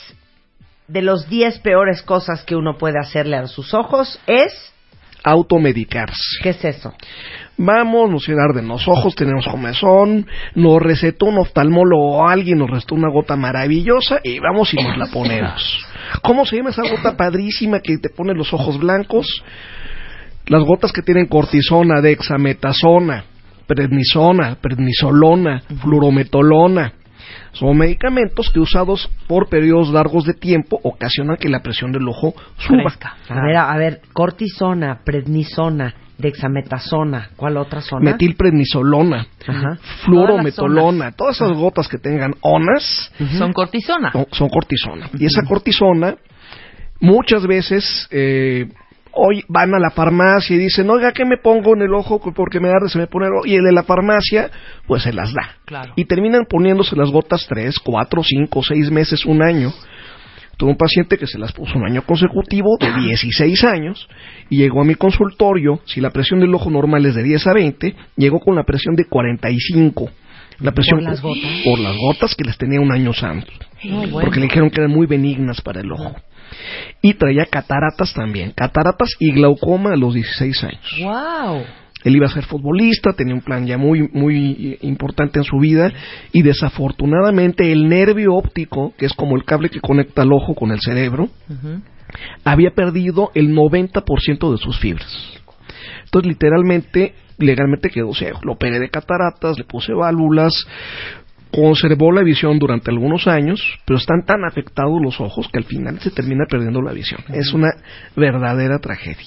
de 0.88 1.02
los 1.02 1.30
diez 1.30 1.60
peores 1.60 2.02
cosas 2.02 2.44
que 2.44 2.56
uno 2.56 2.78
puede 2.78 3.00
hacerle 3.00 3.38
a 3.38 3.48
sus 3.48 3.74
ojos 3.74 4.20
es... 4.28 4.72
Automedicarse. 5.28 6.38
¿Qué 6.44 6.50
es 6.50 6.64
eso? 6.64 6.94
Vamos, 7.58 8.12
nos 8.12 8.30
arden 8.30 8.68
los 8.68 8.88
ojos, 8.88 9.16
tenemos 9.16 9.48
comezón, 9.48 10.28
nos 10.54 10.82
recetó 10.82 11.26
un 11.28 11.40
oftalmólogo 11.40 12.18
o 12.18 12.28
alguien, 12.28 12.60
nos 12.60 12.70
restó 12.70 12.96
una 12.96 13.10
gota 13.10 13.36
maravillosa 13.36 14.20
y 14.24 14.40
vamos 14.40 14.74
y 14.74 14.78
nos 14.78 14.98
la 14.98 15.08
ponemos. 15.08 15.86
¿Cómo 16.22 16.46
se 16.46 16.58
llama 16.58 16.70
esa 16.70 16.84
gota 16.84 17.18
padrísima 17.18 17.80
que 17.80 17.98
te 17.98 18.10
pone 18.10 18.34
los 18.36 18.54
ojos 18.54 18.78
blancos? 18.78 19.44
Las 20.48 20.64
gotas 20.64 20.92
que 20.92 21.02
tienen 21.02 21.26
cortisona, 21.26 22.02
dexametasona, 22.02 23.24
prednisona, 23.66 24.58
prednisolona, 24.62 25.64
fluorometolona. 25.82 26.94
Son 27.54 27.78
medicamentos 27.78 28.50
que 28.52 28.60
usados 28.60 29.10
por 29.28 29.48
periodos 29.50 29.90
largos 29.90 30.26
de 30.26 30.34
tiempo 30.34 30.80
ocasionan 30.84 31.38
que 31.38 31.50
la 31.50 31.62
presión 31.62 31.92
del 31.92 32.08
ojo 32.08 32.34
suba. 32.58 32.94
A 33.30 33.42
ver, 33.46 33.56
a 33.58 33.78
ver, 33.78 34.02
cortisona, 34.14 35.00
prednisona, 35.04 35.94
dexametasona, 36.18 37.30
¿cuál 37.36 37.58
otra 37.58 37.82
zona? 37.82 38.12
Metilprednisolona, 38.12 39.28
Ajá. 39.48 39.78
fluorometolona, 40.06 41.12
todas 41.12 41.36
esas 41.36 41.54
gotas 41.54 41.88
que 41.88 41.98
tengan 41.98 42.34
onas 42.42 43.12
Son 43.38 43.54
cortisona. 43.54 44.12
son, 44.12 44.26
son 44.32 44.50
cortisona. 44.50 45.10
Y 45.18 45.26
esa 45.26 45.44
cortisona, 45.44 46.16
muchas 47.00 47.46
veces, 47.48 48.08
eh, 48.12 48.68
hoy 49.16 49.44
van 49.48 49.74
a 49.74 49.80
la 49.80 49.90
farmacia 49.90 50.56
y 50.56 50.60
dicen, 50.60 50.90
oiga, 50.90 51.12
¿qué 51.12 51.26
me 51.26 51.38
pongo 51.38 51.76
en 51.76 51.82
el 51.82 51.94
ojo? 51.94 52.20
Porque 52.20 52.60
me 52.60 52.70
arde, 52.70 52.90
se 52.90 53.00
me 53.00 53.08
pone 53.08 53.28
el 53.28 53.34
ojo. 53.34 53.46
Y 53.46 53.56
el 53.56 53.64
de 53.64 53.72
la 53.72 53.84
farmacia, 53.84 54.52
pues 54.86 55.04
se 55.04 55.14
las 55.14 55.34
da. 55.34 55.56
Claro. 55.66 55.94
Y 55.96 56.06
terminan 56.06 56.46
poniéndose 56.50 56.96
las 56.96 57.10
gotas 57.10 57.46
tres, 57.48 57.80
cuatro, 57.80 58.22
cinco, 58.24 58.62
seis 58.62 58.92
meses, 58.92 59.26
un 59.26 59.42
año. 59.42 59.72
Tuve 60.58 60.70
un 60.70 60.78
paciente 60.78 61.18
que 61.18 61.28
se 61.28 61.38
las 61.38 61.52
puso 61.52 61.78
un 61.78 61.86
año 61.86 62.04
consecutivo 62.04 62.78
de 62.80 63.08
16 63.08 63.64
años 63.66 64.08
y 64.50 64.58
llegó 64.58 64.82
a 64.82 64.86
mi 64.86 64.96
consultorio, 64.96 65.82
si 65.86 66.00
la 66.00 66.12
presión 66.12 66.40
del 66.40 66.54
ojo 66.54 66.70
normal 66.70 67.06
es 67.06 67.16
de 67.16 67.24
10 67.24 67.48
a 67.48 67.54
20, 67.54 67.96
llegó 68.16 68.40
con 68.40 68.56
la 68.56 68.64
presión 68.64 68.96
de 68.96 69.06
45. 69.06 70.10
La 70.60 70.72
presión 70.72 71.04
las 71.04 71.22
gotas? 71.22 71.62
por 71.66 71.80
las 71.80 71.98
gotas 71.98 72.36
que 72.36 72.46
les 72.46 72.58
tenía 72.58 72.80
un 72.80 72.92
año 72.92 73.12
santo. 73.12 73.52
Bueno. 73.84 74.20
Porque 74.22 74.40
le 74.40 74.46
dijeron 74.46 74.70
que 74.70 74.80
eran 74.80 74.92
muy 74.92 75.06
benignas 75.06 75.60
para 75.60 75.82
el 75.82 75.92
ojo. 75.92 76.16
Y 77.02 77.14
traía 77.16 77.46
cataratas 77.46 78.14
también, 78.14 78.52
cataratas 78.52 79.10
y 79.20 79.32
glaucoma 79.32 79.94
a 79.94 79.98
los 79.98 80.14
16 80.14 80.64
años. 80.64 81.00
Wow. 81.02 81.64
Él 82.04 82.16
iba 82.16 82.28
a 82.28 82.30
ser 82.30 82.44
futbolista, 82.44 83.14
tenía 83.14 83.34
un 83.34 83.42
plan 83.42 83.66
ya 83.66 83.80
muy, 83.80 84.08
muy 84.14 84.78
importante 84.82 85.40
en 85.40 85.44
su 85.44 85.58
vida 85.58 85.92
y 86.32 86.44
desafortunadamente 86.44 87.72
el 87.72 87.90
nervio 87.90 88.36
óptico, 88.36 88.94
que 88.96 89.08
es 89.08 89.14
como 89.14 89.36
el 89.36 89.44
cable 89.44 89.70
que 89.70 89.82
conecta 89.82 90.22
el 90.22 90.32
ojo 90.32 90.54
con 90.54 90.72
el 90.72 90.80
cerebro, 90.82 91.30
había 92.44 92.72
perdido 92.72 93.32
el 93.34 93.56
90% 93.56 94.52
de 94.52 94.58
sus 94.58 94.80
fibras. 94.80 95.36
Entonces, 96.04 96.30
literalmente, 96.30 97.16
legalmente 97.40 97.90
quedó 97.90 98.14
ciego. 98.14 98.40
Lo 98.44 98.54
operé 98.54 98.80
de 98.80 98.90
cataratas, 98.90 99.58
le 99.58 99.64
puse 99.64 99.92
válvulas, 99.92 100.54
conservó 101.56 102.12
la 102.12 102.22
visión 102.24 102.60
durante 102.60 102.92
algunos 102.92 103.28
años, 103.28 103.62
pero 103.86 103.98
están 103.98 104.26
tan 104.26 104.44
afectados 104.44 105.00
los 105.02 105.22
ojos 105.22 105.48
que 105.48 105.58
al 105.60 105.64
final 105.64 106.00
se 106.00 106.12
termina 106.12 106.46
perdiendo 106.50 106.82
la 106.82 106.92
visión. 106.92 107.22
Es 107.34 107.54
una 107.54 107.70
verdadera 108.16 108.80
tragedia. 108.80 109.26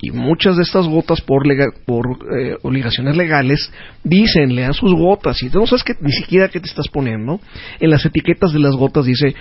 Y 0.00 0.10
muchas 0.10 0.56
de 0.56 0.62
estas 0.64 0.88
gotas, 0.88 1.20
por, 1.20 1.46
lega- 1.46 1.72
por 1.86 2.06
eh, 2.36 2.56
obligaciones 2.62 3.16
legales, 3.16 3.72
dicen, 4.02 4.54
lean 4.54 4.74
sus 4.74 4.92
gotas. 4.94 5.40
Y 5.42 5.48
tú 5.50 5.60
no 5.60 5.66
sabes 5.66 5.84
que, 5.84 5.94
ni 6.00 6.12
siquiera 6.12 6.48
qué 6.48 6.58
te 6.60 6.66
estás 6.66 6.88
poniendo. 6.88 7.40
En 7.78 7.90
las 7.90 8.04
etiquetas 8.04 8.52
de 8.52 8.58
las 8.58 8.74
gotas 8.74 9.04
dice, 9.04 9.34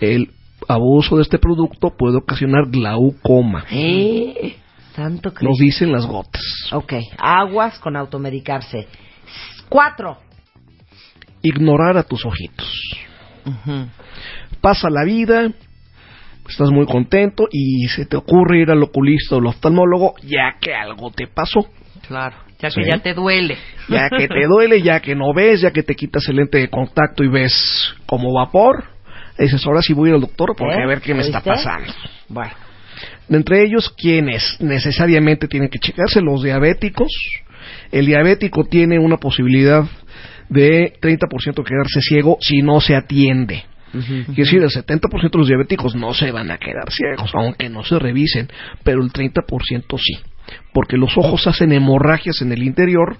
el 0.00 0.30
abuso 0.68 1.16
de 1.16 1.22
este 1.22 1.38
producto 1.38 1.94
puede 1.96 2.16
ocasionar 2.16 2.64
glaucoma. 2.68 3.64
Eh, 3.70 4.56
Lo 4.96 5.20
Cristo. 5.32 5.48
dicen 5.60 5.92
las 5.92 6.06
gotas. 6.06 6.42
Ok, 6.72 6.94
aguas 7.18 7.78
con 7.78 7.96
automedicarse. 7.96 8.88
Cuatro. 9.68 10.18
Ignorar 11.48 11.96
a 11.96 12.02
tus 12.02 12.24
ojitos. 12.26 12.68
Pasa 14.60 14.88
la 14.90 15.04
vida, 15.04 15.52
estás 16.48 16.70
muy 16.70 16.86
contento 16.86 17.46
y 17.50 17.86
se 17.88 18.06
te 18.06 18.16
ocurre 18.16 18.60
ir 18.62 18.70
al 18.70 18.82
oculista 18.82 19.36
o 19.36 19.38
al 19.38 19.46
oftalmólogo 19.46 20.14
ya 20.22 20.56
que 20.60 20.74
algo 20.74 21.10
te 21.12 21.28
pasó. 21.28 21.66
Claro, 22.08 22.36
ya 22.58 22.70
Sí. 22.70 22.80
que 22.80 22.88
ya 22.88 22.98
te 22.98 23.14
duele. 23.14 23.56
Ya 23.88 24.08
que 24.10 24.26
te 24.26 24.46
duele, 24.46 24.82
ya 24.82 25.00
que 25.00 25.14
no 25.14 25.32
ves, 25.34 25.60
ya 25.60 25.70
que 25.70 25.82
te 25.84 25.94
quitas 25.94 26.28
el 26.28 26.36
lente 26.36 26.58
de 26.58 26.68
contacto 26.68 27.22
y 27.22 27.28
ves 27.28 27.94
como 28.06 28.32
vapor. 28.32 28.84
Dices, 29.38 29.64
ahora 29.66 29.82
sí 29.82 29.92
voy 29.92 30.10
al 30.10 30.20
doctor 30.20 30.54
porque 30.56 30.74
¿Eh? 30.74 30.82
a 30.82 30.86
ver 30.86 31.00
qué 31.00 31.14
me 31.14 31.22
está 31.22 31.40
pasando. 31.42 31.92
Bueno, 32.28 32.52
entre 33.28 33.62
ellos, 33.62 33.90
quienes 33.90 34.56
necesariamente 34.60 35.46
tienen 35.46 35.68
que 35.68 35.78
checarse, 35.78 36.20
los 36.20 36.42
diabéticos. 36.42 37.12
El 37.92 38.06
diabético 38.06 38.64
tiene 38.64 38.98
una 38.98 39.16
posibilidad 39.18 39.84
de 40.48 40.94
30% 41.00 41.54
de 41.54 41.64
quedarse 41.64 42.00
ciego 42.00 42.38
si 42.40 42.62
no 42.62 42.80
se 42.80 42.94
atiende. 42.94 43.64
Quiere 43.92 44.34
decir, 44.36 44.62
el 44.62 44.68
70% 44.68 45.30
de 45.30 45.38
los 45.38 45.48
diabéticos 45.48 45.94
no 45.94 46.12
se 46.12 46.30
van 46.30 46.50
a 46.50 46.58
quedar 46.58 46.90
ciegos, 46.90 47.30
aunque 47.34 47.70
no 47.70 47.82
se 47.82 47.98
revisen, 47.98 48.48
pero 48.82 49.02
el 49.02 49.10
30% 49.10 49.98
sí. 49.98 50.18
Porque 50.72 50.96
los 50.96 51.16
ojos 51.16 51.46
hacen 51.46 51.72
hemorragias 51.72 52.42
en 52.42 52.52
el 52.52 52.62
interior 52.62 53.16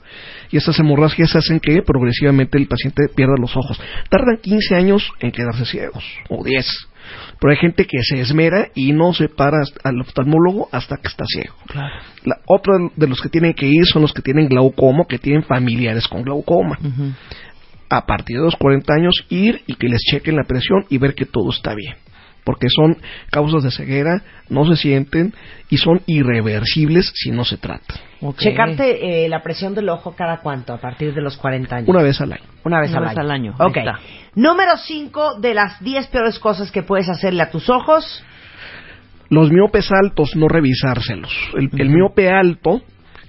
y 0.50 0.59
esas 0.59 0.78
hemorragias 0.78 1.35
hacen 1.35 1.61
que 1.61 1.83
progresivamente 1.83 2.59
el 2.59 2.68
paciente 2.68 3.09
pierda 3.14 3.35
los 3.40 3.56
ojos. 3.56 3.80
Tardan 4.11 4.38
15 4.42 4.75
años 4.75 5.11
en 5.21 5.33
quedarse 5.33 5.64
ciegos, 5.64 6.04
o 6.28 6.45
10. 6.45 6.88
Pero 7.40 7.50
hay 7.50 7.58
gente 7.58 7.86
que 7.86 7.98
se 8.02 8.20
esmera 8.20 8.68
y 8.75 8.92
no 8.92 9.12
se 9.12 9.28
para 9.28 9.58
al 9.84 10.00
oftalmólogo 10.00 10.68
hasta 10.72 10.96
que 10.96 11.08
está 11.08 11.25
ciego. 11.26 11.54
Claro. 11.66 11.94
La, 12.25 12.38
otro 12.46 12.90
de 12.94 13.06
los 13.06 13.20
que 13.20 13.28
tienen 13.28 13.54
que 13.54 13.66
ir 13.66 13.84
son 13.86 14.02
los 14.02 14.12
que 14.12 14.22
tienen 14.22 14.48
glaucoma, 14.48 15.04
que 15.08 15.18
tienen 15.18 15.42
familiares 15.42 16.06
con 16.08 16.22
glaucoma 16.22 16.78
a 17.88 18.04
partir 18.04 18.38
de 18.38 18.44
los 18.44 18.56
40 18.56 18.92
años 18.94 19.25
ir 19.28 19.62
y 19.66 19.75
que 19.75 19.88
les 19.88 20.00
chequen 20.00 20.36
la 20.36 20.44
presión 20.44 20.84
y 20.88 20.98
ver 20.98 21.14
que 21.14 21.25
todo 21.25 21.50
está 21.50 21.75
bien. 21.75 21.94
Porque 22.46 22.68
son 22.70 22.96
causas 23.32 23.64
de 23.64 23.72
ceguera, 23.72 24.22
no 24.48 24.64
se 24.64 24.76
sienten 24.76 25.34
y 25.68 25.78
son 25.78 26.00
irreversibles 26.06 27.10
si 27.16 27.32
no 27.32 27.44
se 27.44 27.56
tratan. 27.56 27.96
Ok. 28.20 28.38
checarte 28.38 29.24
eh, 29.24 29.28
la 29.28 29.42
presión 29.42 29.74
del 29.74 29.88
ojo 29.88 30.14
cada 30.14 30.38
cuánto, 30.38 30.72
a 30.72 30.78
partir 30.78 31.12
de 31.12 31.20
los 31.20 31.36
40 31.36 31.74
años. 31.74 31.88
Una 31.88 32.02
vez 32.02 32.20
al 32.20 32.32
año. 32.32 32.44
Una 32.62 32.80
vez, 32.80 32.90
Una 32.90 32.98
al, 33.00 33.04
vez 33.04 33.10
año. 33.18 33.20
al 33.20 33.30
año, 33.32 33.54
Ok. 33.58 33.76
está. 33.78 33.98
Número 34.36 34.76
5 34.76 35.40
de 35.40 35.54
las 35.54 35.82
10 35.82 36.06
peores 36.06 36.38
cosas 36.38 36.70
que 36.70 36.84
puedes 36.84 37.08
hacerle 37.08 37.42
a 37.42 37.50
tus 37.50 37.68
ojos. 37.68 38.22
Los 39.28 39.50
miopes 39.50 39.90
altos, 39.90 40.36
no 40.36 40.46
revisárselos. 40.46 41.32
El, 41.56 41.68
el 41.80 41.90
miope 41.90 42.30
alto 42.30 42.80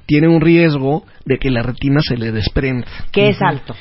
tiene 0.05 0.27
un 0.27 0.41
riesgo 0.41 1.05
de 1.25 1.39
que 1.39 1.49
la 1.49 1.63
retina 1.63 2.01
se 2.07 2.17
le 2.17 2.31
desprenda. 2.31 2.85
que 3.11 3.29
es 3.29 3.41
alto? 3.41 3.75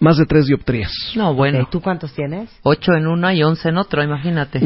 Más 0.00 0.16
de 0.16 0.26
tres 0.26 0.46
dioptrías. 0.46 0.92
No, 1.16 1.34
bueno. 1.34 1.62
Ok, 1.62 1.70
¿Tú 1.70 1.80
cuántos 1.80 2.12
tienes? 2.12 2.48
Ocho 2.62 2.92
en 2.94 3.06
una 3.08 3.34
y 3.34 3.42
once 3.42 3.68
en 3.68 3.78
otro, 3.78 4.02
imagínate. 4.02 4.60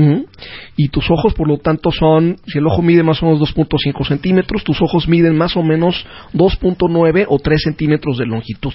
Y 0.77 0.89
tus 0.89 1.11
ojos, 1.11 1.33
por 1.33 1.49
lo 1.49 1.59
tanto, 1.59 1.91
son, 1.91 2.37
si 2.47 2.59
el 2.59 2.67
ojo 2.67 2.83
mide 2.83 3.03
más 3.03 3.23
o 3.23 3.27
menos 3.27 3.41
2.5 3.55 4.07
centímetros, 4.07 4.63
tus 4.63 4.81
ojos 4.83 5.09
miden 5.09 5.37
más 5.37 5.57
o 5.57 5.63
menos 5.63 6.05
2.9 6.35 7.27
o 7.29 7.39
3 7.39 7.63
centímetros 7.63 8.19
de 8.19 8.27
longitud. 8.27 8.75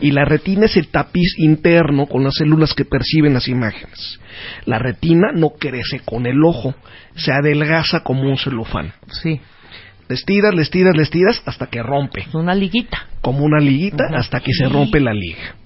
Y 0.00 0.10
la 0.12 0.24
retina 0.24 0.66
es 0.66 0.76
el 0.76 0.88
tapiz 0.88 1.34
interno 1.38 2.06
con 2.06 2.24
las 2.24 2.34
células 2.34 2.72
que 2.74 2.84
perciben 2.84 3.34
las 3.34 3.48
imágenes. 3.48 4.18
La 4.64 4.78
retina 4.78 5.32
no 5.34 5.50
crece 5.58 6.00
con 6.04 6.26
el 6.26 6.42
ojo, 6.44 6.74
se 7.14 7.32
adelgaza 7.32 8.00
como 8.00 8.22
un 8.22 8.36
celofán. 8.38 8.92
Sí, 9.08 9.40
Le 10.08 10.14
estiras, 10.14 10.54
le 10.54 10.62
estiras, 10.62 10.96
le 10.96 11.02
estiras 11.02 11.42
hasta 11.46 11.66
que 11.68 11.82
rompe, 11.82 12.22
es 12.22 12.34
una 12.34 12.54
liguita. 12.54 13.06
como 13.20 13.44
una 13.44 13.60
liguita 13.60 14.04
hasta 14.14 14.40
que 14.40 14.52
se 14.52 14.66
rompe 14.68 14.98
la 15.00 15.12
liga. 15.12 15.56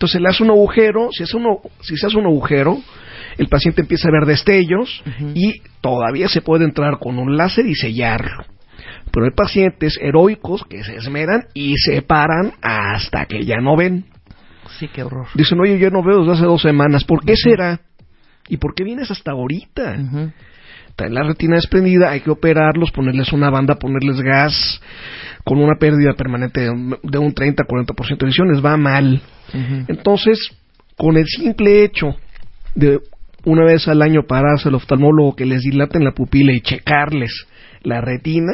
Entonces 0.00 0.22
le 0.22 0.30
hace 0.30 0.42
un 0.42 0.48
agujero, 0.48 1.10
si, 1.12 1.24
hace 1.24 1.36
uno, 1.36 1.60
si 1.82 1.94
se 1.98 2.06
hace 2.06 2.16
un 2.16 2.24
agujero, 2.24 2.78
el 3.36 3.48
paciente 3.48 3.82
empieza 3.82 4.08
a 4.08 4.10
ver 4.10 4.24
destellos 4.24 5.04
y 5.34 5.60
todavía 5.82 6.26
se 6.26 6.40
puede 6.40 6.64
entrar 6.64 6.98
con 6.98 7.18
un 7.18 7.36
láser 7.36 7.66
y 7.66 7.74
sellarlo. 7.74 8.46
Pero 9.12 9.26
hay 9.26 9.32
pacientes 9.32 9.98
heroicos 10.00 10.64
que 10.64 10.82
se 10.84 10.96
esmeran 10.96 11.48
y 11.52 11.74
se 11.76 12.00
paran 12.00 12.54
hasta 12.62 13.26
que 13.26 13.44
ya 13.44 13.60
no 13.60 13.76
ven. 13.76 14.06
Sí, 14.78 14.88
qué 14.88 15.02
horror. 15.02 15.26
Dicen, 15.34 15.60
oye, 15.60 15.78
yo 15.78 15.90
no 15.90 16.02
veo 16.02 16.20
desde 16.20 16.32
hace 16.32 16.44
dos 16.46 16.62
semanas. 16.62 17.04
¿Por 17.04 17.22
qué 17.22 17.34
será? 17.36 17.80
¿Y 18.48 18.56
por 18.56 18.74
qué 18.74 18.84
vienes 18.84 19.10
hasta 19.10 19.32
ahorita? 19.32 19.98
Ujú. 20.00 20.32
Traen 20.96 21.12
la 21.12 21.24
retina 21.24 21.56
desprendida, 21.56 22.08
hay 22.10 22.20
que 22.20 22.30
operarlos, 22.30 22.90
ponerles 22.90 23.34
una 23.34 23.50
banda, 23.50 23.74
ponerles 23.74 24.22
gas, 24.22 24.80
con 25.44 25.58
una 25.58 25.76
pérdida 25.78 26.14
permanente 26.14 26.60
de 26.60 26.70
un, 26.70 26.98
de 27.02 27.18
un 27.18 27.34
30-40% 27.34 28.18
de 28.18 28.26
visión, 28.26 28.52
les 28.52 28.64
va 28.64 28.76
mal. 28.76 29.20
Entonces, 29.88 30.50
con 30.96 31.16
el 31.16 31.26
simple 31.26 31.82
hecho 31.84 32.14
de 32.74 33.00
una 33.44 33.64
vez 33.64 33.88
al 33.88 34.02
año 34.02 34.22
pararse 34.28 34.68
al 34.68 34.74
oftalmólogo 34.74 35.34
que 35.34 35.46
les 35.46 35.62
dilaten 35.62 36.04
la 36.04 36.12
pupila 36.12 36.52
y 36.52 36.60
checarles 36.60 37.46
la 37.82 38.00
retina, 38.00 38.52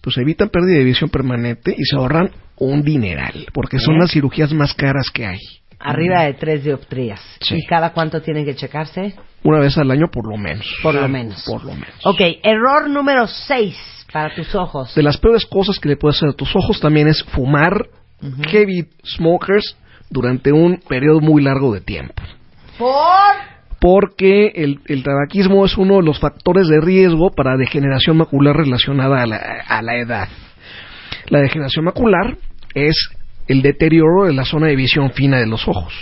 pues 0.00 0.18
evitan 0.18 0.48
pérdida 0.48 0.78
de 0.78 0.84
visión 0.84 1.10
permanente 1.10 1.74
y 1.76 1.84
se 1.84 1.96
ahorran 1.96 2.30
un 2.56 2.82
dineral, 2.82 3.46
porque 3.54 3.78
son 3.78 3.98
las 3.98 4.10
cirugías 4.10 4.52
más 4.52 4.74
caras 4.74 5.10
que 5.10 5.26
hay. 5.26 5.38
Arriba 5.78 6.24
de 6.24 6.34
tres 6.34 6.62
dioptrías. 6.62 7.22
Sí. 7.40 7.56
¿Y 7.56 7.64
cada 7.64 7.94
cuánto 7.94 8.20
tienen 8.20 8.44
que 8.44 8.54
checarse? 8.54 9.14
Una 9.42 9.60
vez 9.60 9.78
al 9.78 9.90
año 9.90 10.08
por 10.12 10.28
lo 10.28 10.36
menos. 10.36 10.66
Por 10.82 10.94
lo 10.94 11.08
menos. 11.08 11.42
Por 11.46 11.64
lo 11.64 11.72
menos. 11.72 12.04
Ok, 12.04 12.20
error 12.42 12.90
número 12.90 13.26
6 13.26 13.99
para 14.12 14.34
tus 14.34 14.54
ojos. 14.54 14.94
De 14.94 15.02
las 15.02 15.16
peores 15.18 15.46
cosas 15.46 15.78
que 15.78 15.88
le 15.88 15.96
puedes 15.96 16.16
hacer 16.16 16.30
a 16.30 16.32
tus 16.34 16.54
ojos 16.56 16.80
también 16.80 17.08
es 17.08 17.22
fumar 17.24 17.86
heavy 18.48 18.86
smokers 19.04 19.76
durante 20.10 20.52
un 20.52 20.78
periodo 20.88 21.20
muy 21.20 21.42
largo 21.42 21.72
de 21.72 21.80
tiempo. 21.80 22.22
¿Por? 22.78 22.96
Porque 23.80 24.48
el, 24.56 24.80
el 24.86 25.02
tabaquismo 25.02 25.64
es 25.64 25.78
uno 25.78 25.96
de 25.96 26.02
los 26.02 26.18
factores 26.20 26.68
de 26.68 26.80
riesgo 26.80 27.30
para 27.30 27.56
degeneración 27.56 28.18
macular 28.18 28.56
relacionada 28.56 29.22
a 29.22 29.26
la, 29.26 29.36
a 29.66 29.80
la 29.82 29.96
edad. 29.96 30.28
La 31.28 31.40
degeneración 31.40 31.86
macular 31.86 32.36
es 32.74 32.94
el 33.48 33.62
deterioro 33.62 34.24
de 34.26 34.34
la 34.34 34.44
zona 34.44 34.66
de 34.66 34.76
visión 34.76 35.12
fina 35.12 35.38
de 35.38 35.46
los 35.46 35.66
ojos. 35.66 35.94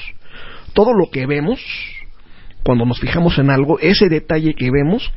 Todo 0.74 0.92
lo 0.92 1.10
que 1.10 1.26
vemos, 1.26 1.60
cuando 2.64 2.84
nos 2.84 2.98
fijamos 2.98 3.38
en 3.38 3.50
algo, 3.50 3.78
ese 3.78 4.08
detalle 4.08 4.54
que 4.54 4.70
vemos, 4.72 5.12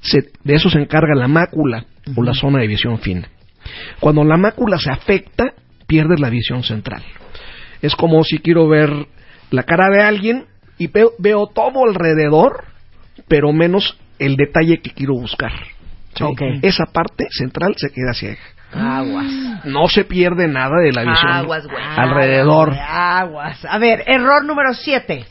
se- 0.00 0.30
de 0.44 0.54
eso 0.54 0.70
se 0.70 0.78
encarga 0.80 1.14
la 1.14 1.28
mácula 1.28 1.84
o 2.16 2.22
la 2.22 2.34
zona 2.34 2.60
de 2.60 2.66
visión 2.66 2.98
fina. 2.98 3.28
Cuando 4.00 4.24
la 4.24 4.36
mácula 4.36 4.78
se 4.78 4.90
afecta, 4.90 5.52
pierdes 5.86 6.20
la 6.20 6.30
visión 6.30 6.62
central. 6.62 7.02
Es 7.82 7.94
como 7.94 8.22
si 8.24 8.38
quiero 8.38 8.68
ver 8.68 8.90
la 9.50 9.62
cara 9.62 9.88
de 9.90 10.02
alguien 10.02 10.46
y 10.78 10.88
veo, 10.88 11.12
veo 11.18 11.46
todo 11.46 11.84
alrededor, 11.86 12.64
pero 13.28 13.52
menos 13.52 13.98
el 14.18 14.36
detalle 14.36 14.80
que 14.82 14.90
quiero 14.90 15.14
buscar. 15.14 15.52
¿sí? 16.14 16.24
Ok. 16.24 16.42
Esa 16.62 16.86
parte 16.86 17.26
central 17.30 17.74
se 17.76 17.90
queda 17.90 18.12
ciega. 18.14 18.38
Aguas. 18.72 19.64
No 19.64 19.88
se 19.88 20.04
pierde 20.04 20.46
nada 20.46 20.76
de 20.82 20.92
la 20.92 21.02
visión 21.02 21.30
Aguas, 21.32 21.66
güey. 21.66 21.82
alrededor. 21.82 22.74
Aguas. 22.74 23.64
A 23.64 23.78
ver, 23.78 24.04
error 24.06 24.44
número 24.44 24.74
7. 24.74 25.24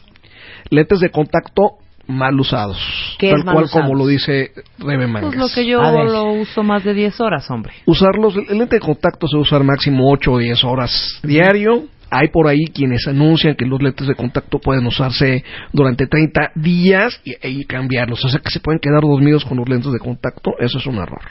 Lentes 0.70 1.00
de 1.00 1.10
contacto 1.12 1.78
mal 2.08 2.40
usados. 2.40 2.78
¿Qué 3.20 3.30
tal 3.30 3.40
es 3.40 3.46
mal 3.46 3.56
cual 3.56 3.66
usados? 3.66 3.86
como 3.86 3.98
lo 3.98 4.08
dice 4.08 4.52
Rebe 4.80 5.08
Mangas. 5.08 5.36
Pues 5.36 5.40
lo 5.40 5.50
que 5.54 5.68
yo 5.68 5.82
lo 5.82 6.34
uso 6.34 6.64
más 6.64 6.84
de 6.84 6.94
10 6.94 7.20
horas, 7.22 7.50
hombre. 7.52 7.74
Usarlos, 7.86 8.36
el 8.36 8.58
lente 8.58 8.76
de 8.76 8.82
contacto 8.82 9.28
se 9.28 9.38
usa 9.38 9.58
al 9.58 9.64
máximo 9.64 10.12
8 10.12 10.32
o 10.32 10.38
10 10.38 10.64
horas 10.64 11.20
diario. 11.24 11.86
Hay 12.10 12.30
por 12.30 12.48
ahí 12.48 12.66
quienes 12.74 13.08
anuncian 13.08 13.56
que 13.56 13.66
los 13.66 13.82
lentes 13.82 14.08
de 14.08 14.16
contacto 14.16 14.60
pueden 14.60 14.86
usarse 14.86 15.44
durante 15.74 16.08
30 16.08 16.52
días 16.56 17.20
y, 17.26 17.36
y 17.48 17.66
cambiarlos. 17.66 18.24
O 18.24 18.30
sea 18.30 18.40
que 18.40 18.50
se 18.50 18.60
pueden 18.60 18.80
quedar 18.80 19.02
dormidos 19.02 19.44
con 19.46 19.58
los 19.58 19.68
lentes 19.68 19.92
de 19.92 20.00
contacto. 20.00 20.52
Eso 20.60 20.78
es 20.78 20.86
un 20.86 20.96
error. 20.98 21.22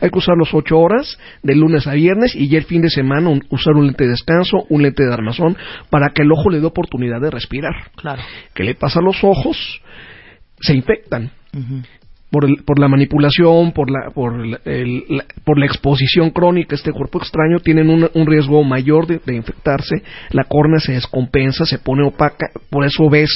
Hay 0.00 0.10
que 0.10 0.18
usarlos 0.18 0.48
8 0.52 0.78
horas, 0.78 1.18
de 1.42 1.54
lunes 1.54 1.86
a 1.86 1.94
viernes, 1.94 2.34
y 2.34 2.48
ya 2.48 2.58
el 2.58 2.64
fin 2.64 2.82
de 2.82 2.90
semana 2.90 3.28
un- 3.28 3.44
usar 3.50 3.74
un 3.74 3.86
lente 3.86 4.04
de 4.04 4.10
descanso, 4.10 4.64
un 4.68 4.82
lente 4.82 5.04
de 5.04 5.12
armazón, 5.12 5.56
para 5.90 6.08
que 6.10 6.22
el 6.22 6.32
ojo 6.32 6.50
le 6.50 6.60
dé 6.60 6.66
oportunidad 6.66 7.20
de 7.20 7.30
respirar. 7.30 7.74
Claro. 7.96 8.22
¿Qué 8.54 8.64
le 8.64 8.74
pasa 8.74 9.00
a 9.00 9.02
los 9.02 9.22
ojos? 9.22 9.80
Se 10.60 10.74
infectan 10.74 11.30
por, 12.30 12.44
el- 12.44 12.62
por 12.64 12.78
la 12.78 12.88
manipulación, 12.88 13.72
por 13.72 13.90
la, 13.90 14.10
por, 14.10 14.40
el- 14.40 14.58
el- 14.64 15.04
la, 15.08 15.24
por 15.44 15.58
la 15.58 15.66
exposición 15.66 16.30
crónica 16.30 16.74
a 16.74 16.78
este 16.78 16.92
cuerpo 16.92 17.18
extraño, 17.18 17.60
tienen 17.60 17.88
un, 17.90 18.08
un 18.12 18.26
riesgo 18.26 18.62
mayor 18.64 19.06
de, 19.06 19.20
de 19.24 19.34
infectarse, 19.36 20.02
la 20.30 20.44
córnea 20.44 20.80
se 20.80 20.92
descompensa, 20.92 21.64
se 21.64 21.78
pone 21.78 22.06
opaca, 22.06 22.50
por 22.70 22.84
eso 22.84 23.08
ves 23.08 23.30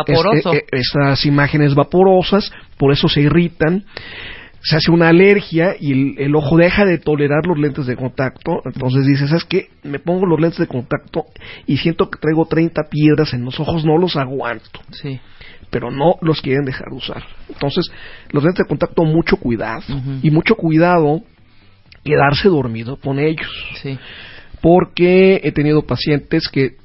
es- 0.00 0.18
eh, 0.54 0.56
eh, 0.56 0.64
esas 0.72 1.24
imágenes 1.26 1.74
vaporosas, 1.74 2.52
por 2.78 2.92
eso 2.92 3.08
se 3.08 3.22
irritan, 3.22 3.84
se 4.62 4.76
hace 4.76 4.90
una 4.90 5.08
alergia 5.10 5.74
y 5.78 5.92
el, 5.92 6.14
el 6.18 6.34
ojo 6.34 6.56
deja 6.56 6.84
de 6.84 6.98
tolerar 6.98 7.46
los 7.46 7.56
lentes 7.58 7.86
de 7.86 7.94
contacto, 7.94 8.62
entonces 8.64 9.06
dices, 9.06 9.28
¿sabes 9.28 9.44
qué? 9.44 9.68
Me 9.84 10.00
pongo 10.00 10.26
los 10.26 10.40
lentes 10.40 10.58
de 10.58 10.66
contacto 10.66 11.24
y 11.66 11.76
siento 11.76 12.10
que 12.10 12.18
traigo 12.18 12.46
30 12.46 12.82
piedras 12.90 13.32
en 13.32 13.44
los 13.44 13.60
ojos, 13.60 13.84
no 13.84 13.96
los 13.96 14.16
aguanto 14.16 14.80
Sí. 14.90 15.20
Pero 15.70 15.90
no 15.90 16.16
los 16.22 16.40
quieren 16.40 16.64
dejar 16.64 16.88
usar. 16.92 17.24
Entonces, 17.48 17.90
los 18.30 18.42
lentes 18.42 18.64
de 18.64 18.68
contacto, 18.68 19.02
mucho 19.04 19.36
cuidado. 19.36 19.82
Y 20.22 20.30
mucho 20.30 20.54
cuidado 20.54 21.20
quedarse 22.04 22.48
dormido 22.48 22.96
con 22.96 23.18
ellos. 23.18 23.50
Sí. 23.82 23.98
Porque 24.60 25.40
he 25.42 25.52
tenido 25.52 25.82
pacientes 25.82 26.48
que... 26.48 26.76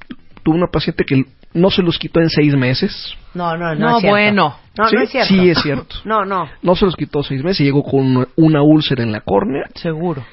Tuve 0.42 0.56
una 0.56 0.66
paciente 0.66 1.04
que 1.04 1.24
no 1.54 1.70
se 1.70 1.82
los 1.82 1.98
quitó 1.98 2.20
en 2.20 2.28
seis 2.28 2.54
meses. 2.56 3.14
No, 3.34 3.56
no, 3.56 3.74
no, 3.74 3.80
No, 3.80 3.96
es 3.96 4.00
cierto. 4.00 4.08
bueno. 4.10 4.56
No, 4.76 4.88
¿Sí? 4.88 4.96
no 4.96 5.02
es 5.02 5.10
cierto. 5.10 5.28
Sí, 5.28 5.50
es 5.50 5.58
cierto. 5.62 5.96
No, 6.04 6.24
no. 6.24 6.48
No 6.62 6.74
se 6.74 6.84
los 6.84 6.96
quitó 6.96 7.22
seis 7.22 7.42
meses 7.44 7.60
y 7.60 7.64
llegó 7.64 7.82
con 7.84 8.00
una, 8.00 8.26
una 8.36 8.62
úlcera 8.62 9.02
en 9.04 9.12
la 9.12 9.20
córnea 9.20 9.64
Seguro. 9.76 10.24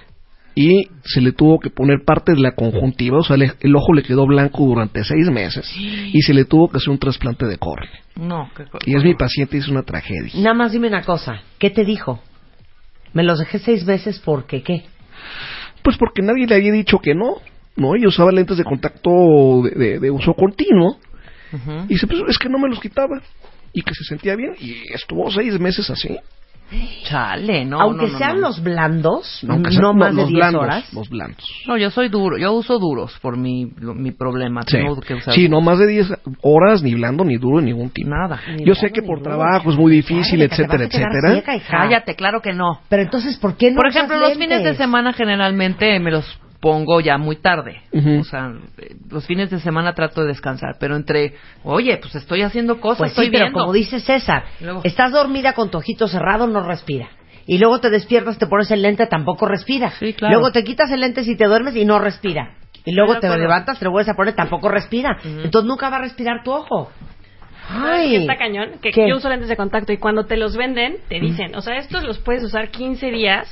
Y 0.61 0.89
se 1.05 1.21
le 1.21 1.31
tuvo 1.31 1.57
que 1.57 1.69
poner 1.69 1.99
parte 2.05 2.33
de 2.33 2.41
la 2.41 2.51
conjuntiva, 2.53 3.19
o 3.19 3.23
sea, 3.23 3.37
le- 3.37 3.53
el 3.61 3.73
ojo 3.77 3.93
le 3.93 4.03
quedó 4.03 4.25
blanco 4.27 4.65
durante 4.65 5.05
seis 5.05 5.29
meses 5.29 5.65
y 5.77 6.21
se 6.21 6.33
le 6.33 6.43
tuvo 6.43 6.67
que 6.69 6.77
hacer 6.77 6.89
un 6.89 6.97
trasplante 6.99 7.45
de 7.45 7.57
córnea. 7.57 8.01
No, 8.17 8.49
qué 8.57 8.65
co- 8.65 8.79
Y 8.85 8.93
es 8.97 9.03
mi 9.05 9.13
paciente 9.15 9.55
y 9.55 9.61
es 9.61 9.69
una 9.69 9.83
tragedia. 9.83 10.31
Nada 10.35 10.53
más 10.53 10.73
dime 10.73 10.89
una 10.89 11.03
cosa. 11.03 11.41
¿Qué 11.59 11.69
te 11.69 11.85
dijo? 11.85 12.19
Me 13.13 13.23
los 13.23 13.39
dejé 13.39 13.59
seis 13.59 13.85
veces 13.85 14.19
porque 14.19 14.61
qué. 14.61 14.83
Pues 15.81 15.95
porque 15.97 16.21
nadie 16.21 16.45
le 16.45 16.55
había 16.55 16.73
dicho 16.73 16.97
que 16.99 17.15
no. 17.15 17.35
No, 17.77 17.95
ella 17.95 18.09
usaba 18.09 18.31
lentes 18.33 18.57
de 18.57 18.65
contacto 18.65 19.09
de, 19.63 19.71
de- 19.71 19.99
de 19.99 20.11
uso 20.11 20.33
continuo 20.33 20.97
y 21.85 21.93
dice, 21.93 22.05
pues 22.05 22.19
es 22.27 22.37
que 22.37 22.49
no 22.49 22.59
me 22.59 22.67
los 22.67 22.81
quitaba 22.81 23.21
y 23.71 23.81
que 23.81 23.93
se 23.93 24.03
sentía 24.03 24.35
bien 24.35 24.55
y 24.59 24.93
estuvo 24.93 25.31
seis 25.31 25.57
meses 25.57 25.89
así. 25.89 26.17
Chale, 27.03 27.65
no. 27.65 27.79
Aunque 27.81 28.05
no, 28.07 28.11
no, 28.13 28.17
sean 28.17 28.35
no. 28.35 28.47
los 28.47 28.61
blandos, 28.63 29.39
no, 29.43 29.53
Aunque 29.53 29.71
sean- 29.71 29.97
más 29.97 30.09
de 30.15 30.21
los 30.21 30.27
10 30.29 30.37
blandos, 30.37 30.61
horas. 30.63 30.93
Los 30.93 31.09
blandos. 31.09 31.45
No, 31.67 31.77
yo 31.77 31.89
soy 31.89 32.09
duro. 32.09 32.37
Yo 32.37 32.53
uso 32.53 32.77
duros 32.79 33.17
por 33.21 33.37
mi, 33.37 33.71
lo- 33.79 33.93
mi 33.95 34.11
problema. 34.11 34.61
Sí. 34.63 34.77
Tengo 34.77 34.99
que 34.99 35.15
usar 35.15 35.33
sí, 35.33 35.49
no 35.49 35.61
más 35.61 35.79
de 35.79 35.87
10 35.87 36.13
horas, 36.41 36.83
ni 36.83 36.93
blando, 36.93 37.23
ni 37.25 37.37
duro, 37.37 37.61
ni 37.61 37.71
ningún 37.71 37.89
tipo. 37.89 38.09
nada. 38.09 38.39
Ni 38.55 38.65
Yo 38.65 38.75
sé 38.75 38.91
que 38.91 39.01
por 39.01 39.19
duro. 39.19 39.29
trabajo 39.31 39.71
es 39.71 39.77
muy 39.77 39.91
difícil, 39.91 40.39
Cállate, 40.39 40.55
etcétera, 40.63 40.85
etcétera. 40.85 41.31
ciega. 41.41 41.63
Cállate, 41.69 42.15
claro 42.15 42.41
que 42.41 42.53
no. 42.53 42.79
Pero 42.89 43.03
entonces, 43.03 43.37
¿por 43.37 43.55
qué 43.55 43.71
no 43.71 43.77
Por 43.77 43.87
ejemplo, 43.87 44.17
los 44.19 44.33
fines 44.33 44.49
de 44.59 44.63
lentes? 44.65 44.77
semana 44.77 45.13
generalmente 45.13 45.99
me 45.99 46.11
los 46.11 46.25
pongo 46.59 46.99
ya 46.99 47.17
muy 47.17 47.37
tarde. 47.37 47.81
O 48.19 48.23
sea, 48.23 48.51
eh, 48.77 48.95
los 49.09 49.25
fines 49.25 49.49
de 49.49 49.59
semana 49.59 49.93
trato 49.93 50.21
de 50.21 50.27
descansar, 50.27 50.75
pero 50.79 50.95
entre, 50.95 51.35
oye, 51.63 51.97
pues 51.97 52.15
estoy 52.15 52.41
haciendo 52.41 52.81
cosas, 52.81 52.97
Pues 52.99 53.11
estoy 53.11 53.25
sí, 53.27 53.31
pero 53.31 53.45
viendo. 53.45 53.59
como 53.61 53.73
dice 53.73 53.99
César, 53.99 54.43
Luego- 54.59 54.81
estás 54.83 55.11
dormida 55.11 55.53
con 55.53 55.69
tu 55.71 55.77
ojito 55.77 56.07
cerrado, 56.07 56.47
no 56.47 56.61
respira. 56.63 57.09
Y 57.47 57.57
luego 57.57 57.79
te 57.79 57.89
despiertas, 57.89 58.37
te 58.37 58.45
pones 58.45 58.69
el 58.71 58.81
lente, 58.81 59.07
tampoco 59.07 59.45
respira. 59.47 59.91
Sí, 59.91 60.13
claro. 60.13 60.35
Luego 60.35 60.51
te 60.51 60.63
quitas 60.63 60.91
el 60.91 60.99
lente 60.99 61.21
y 61.21 61.35
te 61.35 61.45
duermes 61.45 61.75
y 61.75 61.85
no 61.85 61.97
respira. 61.97 62.55
Y 62.85 62.91
luego 62.93 63.19
te 63.19 63.27
levantas, 63.37 63.79
te 63.79 63.85
lo 63.85 63.91
vuelves 63.91 64.09
a 64.09 64.15
poner, 64.15 64.35
tampoco 64.35 64.69
respira. 64.69 65.17
Entonces 65.23 65.67
nunca 65.67 65.89
va 65.89 65.97
a 65.97 66.01
respirar 66.01 66.43
tu 66.43 66.51
ojo. 66.51 66.91
¿Sabes 67.67 67.99
Ay, 67.99 68.15
está 68.15 68.35
cañón? 68.37 68.79
Que 68.81 68.91
¿Qué? 68.91 69.07
yo 69.07 69.17
uso 69.17 69.29
lentes 69.29 69.47
de 69.47 69.55
contacto 69.55 69.93
y 69.93 69.97
cuando 69.97 70.25
te 70.25 70.37
los 70.37 70.55
venden, 70.57 70.97
te 71.07 71.19
dicen, 71.19 71.55
o 71.55 71.61
sea, 71.61 71.77
estos 71.77 72.03
los 72.03 72.17
puedes 72.19 72.43
usar 72.43 72.69
15 72.69 73.11
días, 73.11 73.47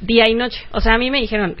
día 0.00 0.24
y 0.28 0.34
noche. 0.34 0.60
O 0.72 0.80
sea, 0.80 0.94
a 0.94 0.98
mí 0.98 1.10
me 1.10 1.20
dijeron 1.20 1.56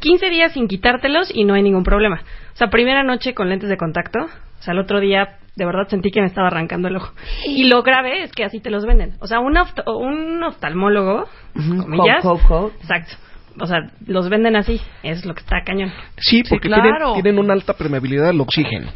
15 0.00 0.30
días 0.30 0.52
sin 0.52 0.68
quitártelos 0.68 1.30
y 1.34 1.44
no 1.44 1.54
hay 1.54 1.62
ningún 1.62 1.84
problema. 1.84 2.22
O 2.52 2.56
sea, 2.56 2.68
primera 2.68 3.02
noche 3.02 3.34
con 3.34 3.48
lentes 3.48 3.68
de 3.68 3.76
contacto, 3.76 4.18
o 4.20 4.62
sea, 4.62 4.72
el 4.72 4.80
otro 4.80 5.00
día 5.00 5.38
de 5.54 5.66
verdad 5.66 5.86
sentí 5.88 6.10
que 6.10 6.20
me 6.20 6.26
estaba 6.26 6.46
arrancando 6.48 6.88
el 6.88 6.96
ojo. 6.96 7.12
Y 7.46 7.64
lo 7.64 7.82
grave 7.82 8.22
es 8.22 8.32
que 8.32 8.44
así 8.44 8.60
te 8.60 8.70
los 8.70 8.86
venden. 8.86 9.14
O 9.20 9.26
sea, 9.26 9.38
un, 9.40 9.54
oft- 9.56 9.82
un 9.86 10.42
oftalmólogo, 10.42 11.26
comillas, 11.54 12.22
co- 12.22 12.38
co- 12.38 12.48
co. 12.48 12.72
exacto. 12.80 13.14
O 13.60 13.66
sea, 13.66 13.80
los 14.06 14.30
venden 14.30 14.56
así, 14.56 14.80
es 15.02 15.26
lo 15.26 15.34
que 15.34 15.40
está 15.40 15.58
cañón. 15.64 15.92
Sí, 16.16 16.42
porque 16.48 16.68
claro. 16.68 17.12
tienen, 17.12 17.22
tienen 17.22 17.38
una 17.38 17.52
alta 17.52 17.74
permeabilidad 17.74 18.30
al 18.30 18.40
oxígeno. 18.40 18.88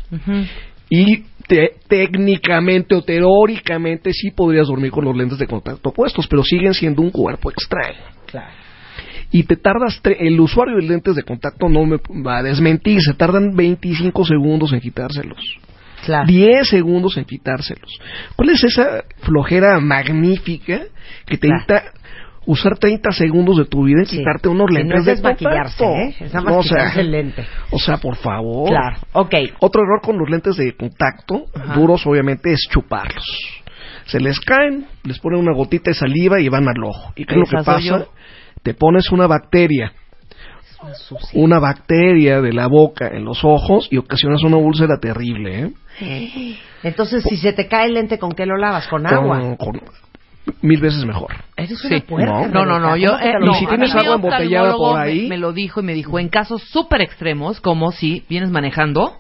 Y 0.88 1.24
te- 1.46 1.72
técnicamente 1.88 2.94
o 2.94 3.02
teóricamente 3.02 4.12
sí 4.14 4.30
podrías 4.30 4.68
dormir 4.68 4.90
con 4.92 5.04
los 5.04 5.14
lentes 5.16 5.38
de 5.38 5.46
contacto 5.46 5.92
puestos, 5.92 6.26
pero 6.26 6.42
siguen 6.42 6.72
siendo 6.72 7.02
un 7.02 7.10
cuerpo 7.10 7.50
extraño. 7.50 7.98
Claro. 8.26 8.50
Y 9.36 9.42
te 9.42 9.56
tardas, 9.56 10.00
el 10.18 10.40
usuario 10.40 10.76
de 10.76 10.82
lentes 10.82 11.14
de 11.14 11.22
contacto 11.22 11.68
no 11.68 11.84
me 11.84 11.98
va 12.26 12.38
a 12.38 12.42
desmentir, 12.42 13.00
se 13.02 13.12
tardan 13.12 13.54
25 13.54 14.24
segundos 14.24 14.72
en 14.72 14.80
quitárselos. 14.80 15.38
Claro. 16.06 16.26
10 16.26 16.66
segundos 16.68 17.18
en 17.18 17.24
quitárselos. 17.26 17.90
¿Cuál 18.34 18.48
es 18.50 18.64
esa 18.64 19.04
flojera 19.18 19.78
magnífica 19.78 20.80
que 21.26 21.36
te 21.36 21.48
Claro. 21.48 21.62
evita 21.68 21.82
usar 22.46 22.78
30 22.78 23.10
segundos 23.10 23.58
de 23.58 23.66
tu 23.66 23.84
vida 23.84 24.00
en 24.00 24.06
Sí. 24.06 24.16
quitarte 24.18 24.48
unos 24.48 24.68
Que 24.68 24.74
no 24.74 24.78
lentes 24.78 24.98
es 25.00 25.04
de 25.04 25.12
desmaquillarse, 25.16 25.84
contacto? 25.84 26.22
¿eh? 26.22 26.24
Es 26.26 26.32
nada 26.32 26.44
más 26.46 26.54
No, 26.54 26.58
o 26.60 26.62
sea, 26.62 26.92
el 27.00 27.10
lente. 27.10 27.44
o 27.72 27.78
sea, 27.78 27.98
por 27.98 28.16
favor. 28.16 28.70
Claro. 28.70 28.96
Ok. 29.12 29.34
Otro 29.60 29.82
error 29.82 30.00
con 30.00 30.16
los 30.16 30.30
lentes 30.30 30.56
de 30.56 30.74
contacto, 30.76 31.44
Ajá. 31.54 31.74
duros 31.74 32.06
obviamente, 32.06 32.52
es 32.52 32.60
chuparlos. 32.70 33.26
Se 34.06 34.18
les 34.18 34.40
caen, 34.40 34.86
les 35.04 35.18
ponen 35.18 35.40
una 35.40 35.52
gotita 35.52 35.90
de 35.90 35.94
saliva 35.94 36.40
y 36.40 36.48
van 36.48 36.66
al 36.68 36.82
ojo. 36.84 37.12
¿Y 37.16 37.26
qué 37.26 37.34
es 37.34 37.40
lo 37.40 37.46
que 37.46 37.62
pasa? 37.64 37.80
yo. 37.80 38.08
Te 38.66 38.74
pones 38.74 39.12
una 39.12 39.28
bacteria, 39.28 39.92
una 41.34 41.60
bacteria 41.60 42.40
de 42.40 42.52
la 42.52 42.66
boca 42.66 43.06
en 43.06 43.24
los 43.24 43.44
ojos 43.44 43.86
y 43.92 43.96
ocasionas 43.96 44.42
una 44.42 44.56
úlcera 44.56 44.98
terrible, 44.98 45.72
¿eh? 46.00 46.56
Entonces, 46.82 47.22
si 47.22 47.36
se 47.36 47.52
te 47.52 47.68
cae 47.68 47.86
el 47.86 47.94
lente, 47.94 48.18
¿con 48.18 48.32
qué 48.32 48.44
lo 48.44 48.56
lavas? 48.56 48.88
Con 48.88 49.06
agua. 49.06 49.38
Con, 49.38 49.54
con- 49.56 49.80
mil 50.62 50.80
veces 50.80 51.04
mejor. 51.04 51.30
Eres 51.56 51.84
una 51.84 51.96
Sí. 51.96 52.04
No. 52.08 52.48
No, 52.48 52.80
no, 52.80 52.96
yo... 52.96 53.10
¿Cómo 53.10 53.22
que 53.22 53.28
eh, 53.28 53.34
no, 53.38 53.52
Y 53.52 53.54
si 53.54 53.66
tienes 53.68 53.94
agua 53.94 54.14
embotellada 54.16 54.74
por 54.76 54.98
ahí- 54.98 55.22
Me, 55.22 55.28
me 55.28 55.38
lo 55.38 55.52
dijo 55.52 55.78
y 55.80 55.84
me 55.84 55.94
dijo, 55.94 56.18
en 56.18 56.28
casos 56.28 56.62
súper 56.64 57.02
extremos, 57.02 57.60
como 57.60 57.92
si 57.92 58.24
vienes 58.28 58.50
manejando, 58.50 59.12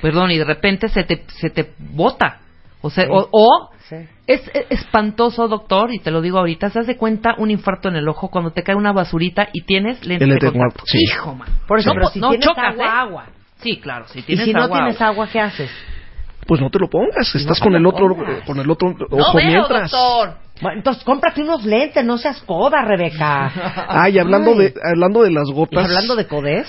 perdón, 0.00 0.30
y 0.30 0.38
de 0.38 0.44
repente 0.44 0.88
se 0.88 1.04
te, 1.04 1.22
se 1.28 1.50
te 1.50 1.74
bota. 1.78 2.40
O 2.86 2.90
sea, 2.90 3.04
Sí. 3.04 3.10
o, 3.12 3.28
o 3.30 3.70
Sí. 3.88 3.96
es, 4.26 4.42
es 4.52 4.66
espantoso, 4.70 5.46
doctor, 5.46 5.92
y 5.94 6.00
te 6.00 6.10
lo 6.10 6.20
digo 6.20 6.38
ahorita, 6.38 6.70
se 6.70 6.82
de 6.82 6.96
cuenta 6.96 7.34
un 7.38 7.50
infarto 7.52 7.88
en 7.88 7.96
el 7.96 8.08
ojo 8.08 8.28
cuando 8.30 8.50
te 8.50 8.62
cae 8.64 8.74
una 8.74 8.92
basurita 8.92 9.48
y 9.52 9.62
tienes 9.62 10.04
lentes 10.04 10.26
lente 10.28 10.46
de 10.46 10.52
contacto. 10.52 10.78
contacto, 10.80 10.84
sí. 10.86 10.98
Hijo, 11.04 11.34
man. 11.34 11.48
Por 11.68 11.78
eso, 11.78 11.90
no, 11.90 11.94
pero 11.94 12.08
si 12.08 12.18
no 12.20 12.30
tienes 12.30 12.46
chocas, 12.48 12.72
agua, 12.72 12.84
¿eh? 12.84 12.88
agua. 12.92 13.24
Sí, 13.60 13.76
claro, 13.80 14.06
si 14.08 14.18
Y 14.20 14.22
tienes 14.22 14.44
si 14.46 14.52
no 14.52 14.62
agua, 14.64 14.78
tienes 14.78 15.00
agua. 15.00 15.12
agua, 15.12 15.28
¿qué 15.32 15.40
haces? 15.40 15.70
Pues 16.46 16.60
no 16.60 16.70
te 16.70 16.78
lo 16.78 16.88
pongas, 16.88 17.34
estás 17.34 17.58
con 17.60 17.74
el 17.74 17.86
otro 17.86 18.08
pongas. 18.14 18.44
con 18.44 18.58
el 18.58 18.70
otro 18.70 18.90
No 18.90 19.06
ojo 19.18 19.36
veo, 19.36 19.46
mientras. 19.46 19.90
doctor. 19.90 20.34
Bueno, 20.60 20.78
entonces 20.78 21.04
cómprate 21.04 21.42
unos 21.42 21.64
lentes, 21.64 22.04
no 22.04 22.16
seas 22.18 22.40
coda, 22.42 22.82
Rebeca. 22.82 23.86
Ay, 23.88 24.18
hablando 24.18 24.52
Ay. 24.52 24.58
de 24.58 24.74
hablando 24.82 25.22
de 25.22 25.30
las 25.30 25.48
Y 25.48 25.52
gotas. 25.52 25.84
hablando 25.84 26.16
de 26.16 26.26
codés, 26.26 26.66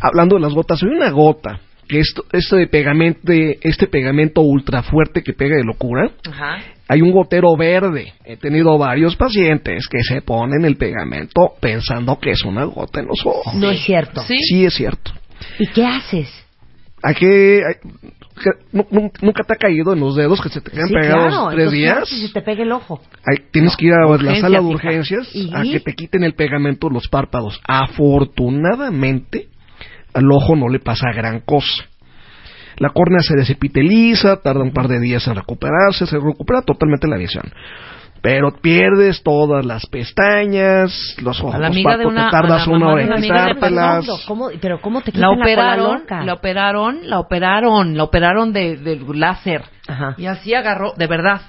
hablando 0.00 0.36
de 0.36 0.42
las 0.42 0.52
gotas, 0.52 0.82
hay 0.82 0.88
una 0.90 1.10
gota 1.10 1.58
que 1.90 1.98
esto, 2.00 2.24
este 2.32 2.56
de 2.56 2.66
pegamento, 2.68 3.20
este 3.60 3.86
pegamento 3.88 4.40
ultra 4.42 4.82
fuerte 4.82 5.22
que 5.22 5.32
pega 5.32 5.56
de 5.56 5.64
locura. 5.64 6.10
Ajá. 6.30 6.58
Hay 6.88 7.02
un 7.02 7.10
gotero 7.12 7.56
verde. 7.56 8.12
He 8.24 8.36
tenido 8.36 8.78
varios 8.78 9.16
pacientes 9.16 9.86
que 9.88 10.02
se 10.02 10.22
ponen 10.22 10.64
el 10.64 10.76
pegamento 10.76 11.52
pensando 11.60 12.18
que 12.18 12.30
es 12.30 12.44
una 12.44 12.64
gota 12.64 13.00
en 13.00 13.06
los 13.06 13.24
ojos. 13.26 13.54
no 13.54 13.70
es 13.70 13.80
cierto. 13.84 14.20
Sí. 14.22 14.36
Sí 14.48 14.64
es 14.64 14.74
cierto. 14.74 15.12
¿Y 15.58 15.66
qué 15.68 15.84
haces? 15.84 16.28
Nu- 18.72 18.86
nu- 18.90 19.10
nunca 19.20 19.42
te 19.44 19.52
ha 19.52 19.56
caído 19.56 19.92
en 19.92 20.00
los 20.00 20.16
dedos 20.16 20.40
que 20.40 20.48
se 20.48 20.60
te 20.62 20.70
quedan 20.70 20.88
Sí, 20.88 20.94
pegados 20.94 21.28
claro. 21.34 21.48
tres 21.50 21.58
entonces, 21.58 21.70
¿qué 21.72 21.76
días. 21.76 22.08
si 22.08 22.26
se 22.28 22.32
te 22.32 22.40
pega 22.42 22.62
el 22.62 22.72
ojo. 22.72 23.00
Hay- 23.26 23.44
tienes 23.50 23.76
que 23.76 23.86
ir 23.86 23.92
a 23.92 24.06
la 24.06 24.36
sala 24.40 24.60
de 24.60 24.64
urgencias 24.64 25.28
¿Y? 25.34 25.50
a 25.54 25.62
que 25.62 25.80
te 25.80 25.92
quiten 25.94 26.24
el 26.24 26.32
pegamento 26.34 26.88
de 26.88 26.94
los 26.94 27.08
párpados. 27.08 27.60
Afortunadamente, 27.66 29.48
al 30.14 30.30
ojo 30.32 30.56
no 30.56 30.68
le 30.68 30.78
pasa 30.80 31.12
gran 31.14 31.40
cosa. 31.40 31.84
La 32.76 32.90
córnea 32.90 33.20
se 33.20 33.36
desepiteliza, 33.36 34.40
tarda 34.40 34.62
un 34.62 34.72
par 34.72 34.88
de 34.88 35.00
días 35.00 35.26
en 35.28 35.34
recuperarse, 35.36 36.06
se 36.06 36.16
recupera 36.18 36.62
totalmente 36.62 37.06
la 37.08 37.16
visión. 37.16 37.44
Pero 38.22 38.52
pierdes 38.60 39.22
todas 39.22 39.64
las 39.64 39.86
pestañas, 39.86 41.16
los 41.22 41.40
ojos, 41.40 41.54
A 41.54 41.58
la 41.58 41.68
amiga 41.68 41.92
de 41.96 42.04
Paco, 42.04 42.08
una- 42.10 42.24
te 42.26 42.30
tardas 42.30 42.66
a 42.66 42.70
la 42.70 42.76
una 42.76 42.88
hora 42.92 43.02
en 43.02 43.22
quitártelas. 43.22 44.06
Pero 44.60 44.80
¿cómo 44.80 45.00
te 45.00 45.12
La 45.12 45.12
quitan 45.12 45.20
la, 45.22 45.28
cola 45.28 45.42
operaron, 45.44 46.00
loca? 46.00 46.22
la 46.24 46.32
operaron, 46.34 46.98
la 47.08 47.18
operaron, 47.18 47.96
la 47.96 48.04
operaron 48.04 48.52
de, 48.52 48.76
de 48.76 49.00
láser. 49.14 49.62
Ajá. 49.88 50.14
Y 50.18 50.26
así 50.26 50.54
agarró, 50.54 50.92
de 50.96 51.06
verdad, 51.06 51.40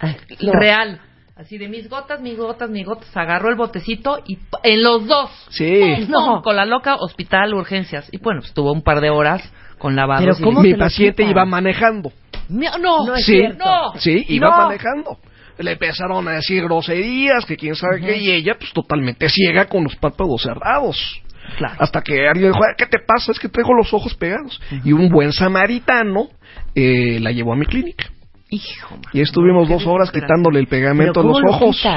Ay, 0.00 0.16
real. 0.52 1.00
Así 1.36 1.58
de 1.58 1.68
mis 1.68 1.88
gotas, 1.90 2.20
mis 2.20 2.36
gotas, 2.36 2.70
mis 2.70 2.86
gotas. 2.86 3.08
Agarró 3.16 3.48
el 3.50 3.56
botecito 3.56 4.20
y 4.26 4.38
en 4.62 4.82
los 4.84 5.06
dos. 5.06 5.30
Sí. 5.50 6.06
No. 6.08 6.42
Con 6.42 6.54
la 6.54 6.64
loca, 6.64 6.94
hospital, 6.94 7.54
urgencias. 7.54 8.08
Y 8.12 8.18
bueno, 8.18 8.40
estuvo 8.40 8.70
un 8.72 8.82
par 8.82 9.00
de 9.00 9.10
horas 9.10 9.42
con 9.78 9.96
lavados. 9.96 10.22
Pero 10.24 10.36
y 10.38 10.42
¿cómo 10.42 10.60
Mi 10.62 10.74
paciente 10.74 11.24
iba 11.24 11.44
manejando. 11.44 12.12
Mi- 12.48 12.66
No, 12.80 13.04
No 13.04 13.14
es 13.16 13.24
sí, 13.24 13.32
cierto. 13.32 13.64
No. 13.64 13.92
sí, 13.98 14.24
iba 14.28 14.48
No. 14.48 14.56
manejando. 14.68 15.18
Le 15.58 15.72
empezaron 15.72 16.26
a 16.28 16.32
decir 16.32 16.62
groserías, 16.64 17.44
que 17.46 17.56
quién 17.56 17.74
sabe 17.74 18.00
qué, 18.00 18.16
y 18.16 18.30
ella 18.30 18.54
pues 18.58 18.72
totalmente 18.72 19.28
ciega 19.28 19.66
con 19.66 19.84
los 19.84 19.96
párpados 19.96 20.42
cerrados. 20.42 21.20
Claro. 21.58 21.74
Hasta 21.78 22.00
que 22.00 22.26
alguien 22.26 22.52
dijo, 22.52 22.64
"Ay, 22.64 22.74
¿qué 22.78 22.86
te 22.86 22.98
pasa? 23.06 23.32
Es 23.32 23.38
que 23.38 23.48
traigo 23.48 23.74
los 23.74 23.92
ojos 23.92 24.14
pegados. 24.14 24.60
Y 24.84 24.92
un 24.92 25.08
buen 25.08 25.32
samaritano 25.32 26.28
eh, 26.76 27.18
la 27.20 27.30
llevó 27.32 27.52
a 27.52 27.56
mi 27.56 27.66
clínica. 27.66 28.06
Hijo. 28.54 28.98
Y 29.12 29.20
estuvimos 29.20 29.68
dos 29.68 29.86
horas 29.86 30.10
quitándole 30.10 30.60
el 30.60 30.66
pegamento 30.66 31.20
a 31.20 31.22
¿Pero 31.22 31.38
los 31.40 31.54
ojos. 31.54 31.82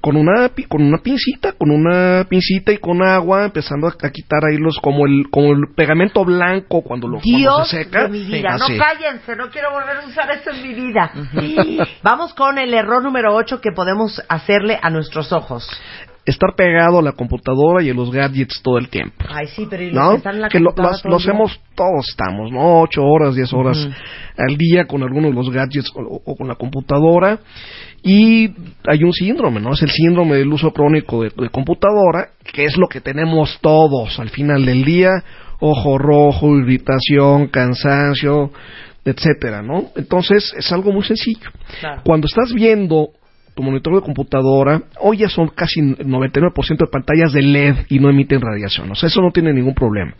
Con 0.00 0.16
una, 0.16 0.48
con 0.68 0.80
una 0.80 0.98
pincita, 0.98 1.54
con 1.54 1.72
una 1.72 2.24
pincita 2.28 2.70
y 2.70 2.78
con 2.78 3.02
agua, 3.02 3.46
empezando 3.46 3.88
a, 3.88 3.90
a 3.90 4.10
quitar 4.10 4.44
ahí 4.48 4.56
los, 4.56 4.78
como 4.78 5.06
el, 5.06 5.28
como 5.28 5.52
el 5.52 5.74
pegamento 5.74 6.24
blanco 6.24 6.82
cuando 6.82 7.08
lo 7.08 7.18
cuando 7.20 7.36
Dios 7.38 7.68
se 7.68 7.82
seca. 7.82 8.04
de 8.04 8.10
mi 8.10 8.24
vida. 8.24 8.56
No 8.58 8.66
cállense, 8.78 9.34
no 9.34 9.50
quiero 9.50 9.72
volver 9.72 9.96
a 9.96 10.06
usar 10.06 10.30
esto 10.30 10.52
en 10.52 10.62
mi 10.62 10.72
vida. 10.72 11.10
Vamos 12.04 12.32
con 12.34 12.58
el 12.58 12.74
error 12.74 13.02
número 13.02 13.34
8 13.34 13.60
que 13.60 13.72
podemos 13.72 14.22
hacerle 14.28 14.78
a 14.80 14.88
nuestros 14.88 15.32
ojos. 15.32 15.68
Estar 16.28 16.54
pegado 16.54 16.98
a 16.98 17.02
la 17.02 17.12
computadora 17.12 17.82
y 17.82 17.88
a 17.88 17.94
los 17.94 18.10
gadgets 18.10 18.60
todo 18.62 18.76
el 18.76 18.88
tiempo. 18.88 19.24
Ay, 19.28 19.46
sí, 19.46 19.66
pero 19.68 19.82
¿y 19.82 19.90
los 19.90 19.94
¿no? 19.94 20.10
que 20.10 20.16
están 20.18 20.34
en 20.34 20.40
la 20.42 20.48
que 20.48 20.60
lo, 20.60 20.66
computadora 20.74 21.00
los, 21.04 21.24
todo 21.24 21.34
hemos, 21.34 21.60
todos 21.74 22.08
estamos, 22.08 22.52
¿no? 22.52 22.82
Ocho 22.82 23.02
horas, 23.02 23.34
diez 23.34 23.52
horas 23.54 23.88
al 24.36 24.56
día 24.56 24.84
con 24.86 25.02
algunos 25.02 25.30
de 25.30 25.36
los 25.36 25.50
gadgets 25.50 25.90
o, 25.94 26.20
o 26.24 26.36
con 26.36 26.48
la 26.48 26.56
computadora. 26.56 27.38
Y 28.02 28.50
hay 28.86 29.02
un 29.02 29.12
síndrome, 29.12 29.60
¿no? 29.60 29.72
Es 29.72 29.82
el 29.82 29.90
síndrome 29.90 30.36
del 30.36 30.52
uso 30.52 30.70
crónico 30.72 31.22
de, 31.22 31.30
de 31.34 31.48
computadora, 31.48 32.28
que 32.52 32.64
es 32.64 32.76
lo 32.76 32.88
que 32.88 33.00
tenemos 33.00 33.58
todos 33.60 34.20
al 34.20 34.28
final 34.28 34.66
del 34.66 34.84
día. 34.84 35.10
Ojo 35.60 35.98
rojo, 35.98 36.56
irritación, 36.56 37.48
cansancio, 37.48 38.52
etcétera, 39.04 39.62
¿no? 39.62 39.90
Entonces, 39.96 40.54
es 40.56 40.70
algo 40.72 40.92
muy 40.92 41.04
sencillo. 41.04 41.50
Claro. 41.80 42.02
Cuando 42.04 42.26
estás 42.26 42.52
viendo 42.52 43.08
tu 43.58 43.64
monitor 43.64 43.96
de 43.96 44.02
computadora, 44.02 44.82
hoy 45.00 45.16
ya 45.18 45.28
son 45.28 45.48
casi 45.48 45.80
99% 45.80 46.78
de 46.78 46.86
pantallas 46.86 47.32
de 47.32 47.42
LED 47.42 47.74
y 47.88 47.98
no 47.98 48.08
emiten 48.08 48.40
radiación. 48.40 48.88
O 48.92 48.94
sea, 48.94 49.08
eso 49.08 49.20
no 49.20 49.32
tiene 49.32 49.52
ningún 49.52 49.74
problema. 49.74 50.14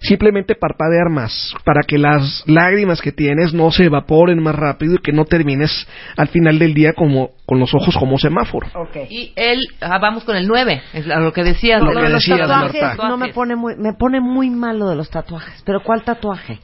Simplemente 0.00 0.54
parpadear 0.54 1.08
más 1.10 1.54
para 1.64 1.80
que 1.88 1.96
las 1.96 2.44
lágrimas 2.46 3.00
que 3.00 3.12
tienes 3.12 3.54
no 3.54 3.70
se 3.70 3.84
evaporen 3.86 4.42
más 4.42 4.54
rápido 4.54 4.96
y 4.96 4.98
que 4.98 5.12
no 5.12 5.24
termines 5.24 5.88
al 6.18 6.28
final 6.28 6.58
del 6.58 6.74
día 6.74 6.92
como 6.92 7.30
con 7.46 7.58
los 7.58 7.72
ojos 7.72 7.96
como 7.96 8.18
semáforo. 8.18 8.66
Ok. 8.74 8.96
Y 9.08 9.32
él, 9.36 9.60
ah, 9.80 9.98
vamos 9.98 10.24
con 10.24 10.36
el 10.36 10.46
9, 10.46 10.82
es 10.92 11.06
lo 11.06 11.32
que 11.32 11.44
decías. 11.44 11.80
Lo 11.80 11.88
de 11.92 11.94
que 11.94 12.02
los 12.02 12.12
decías, 12.12 12.40
tatuajes. 12.40 12.82
Marta. 12.82 13.08
no 13.08 13.16
me 13.16 13.32
pone 13.32 13.56
muy, 13.56 13.74
me 13.78 13.94
pone 13.94 14.20
muy 14.20 14.50
mal 14.50 14.78
lo 14.78 14.90
de 14.90 14.96
los 14.96 15.08
tatuajes. 15.08 15.62
Pero 15.64 15.80
¿cuál 15.82 16.02
tatuaje? 16.02 16.58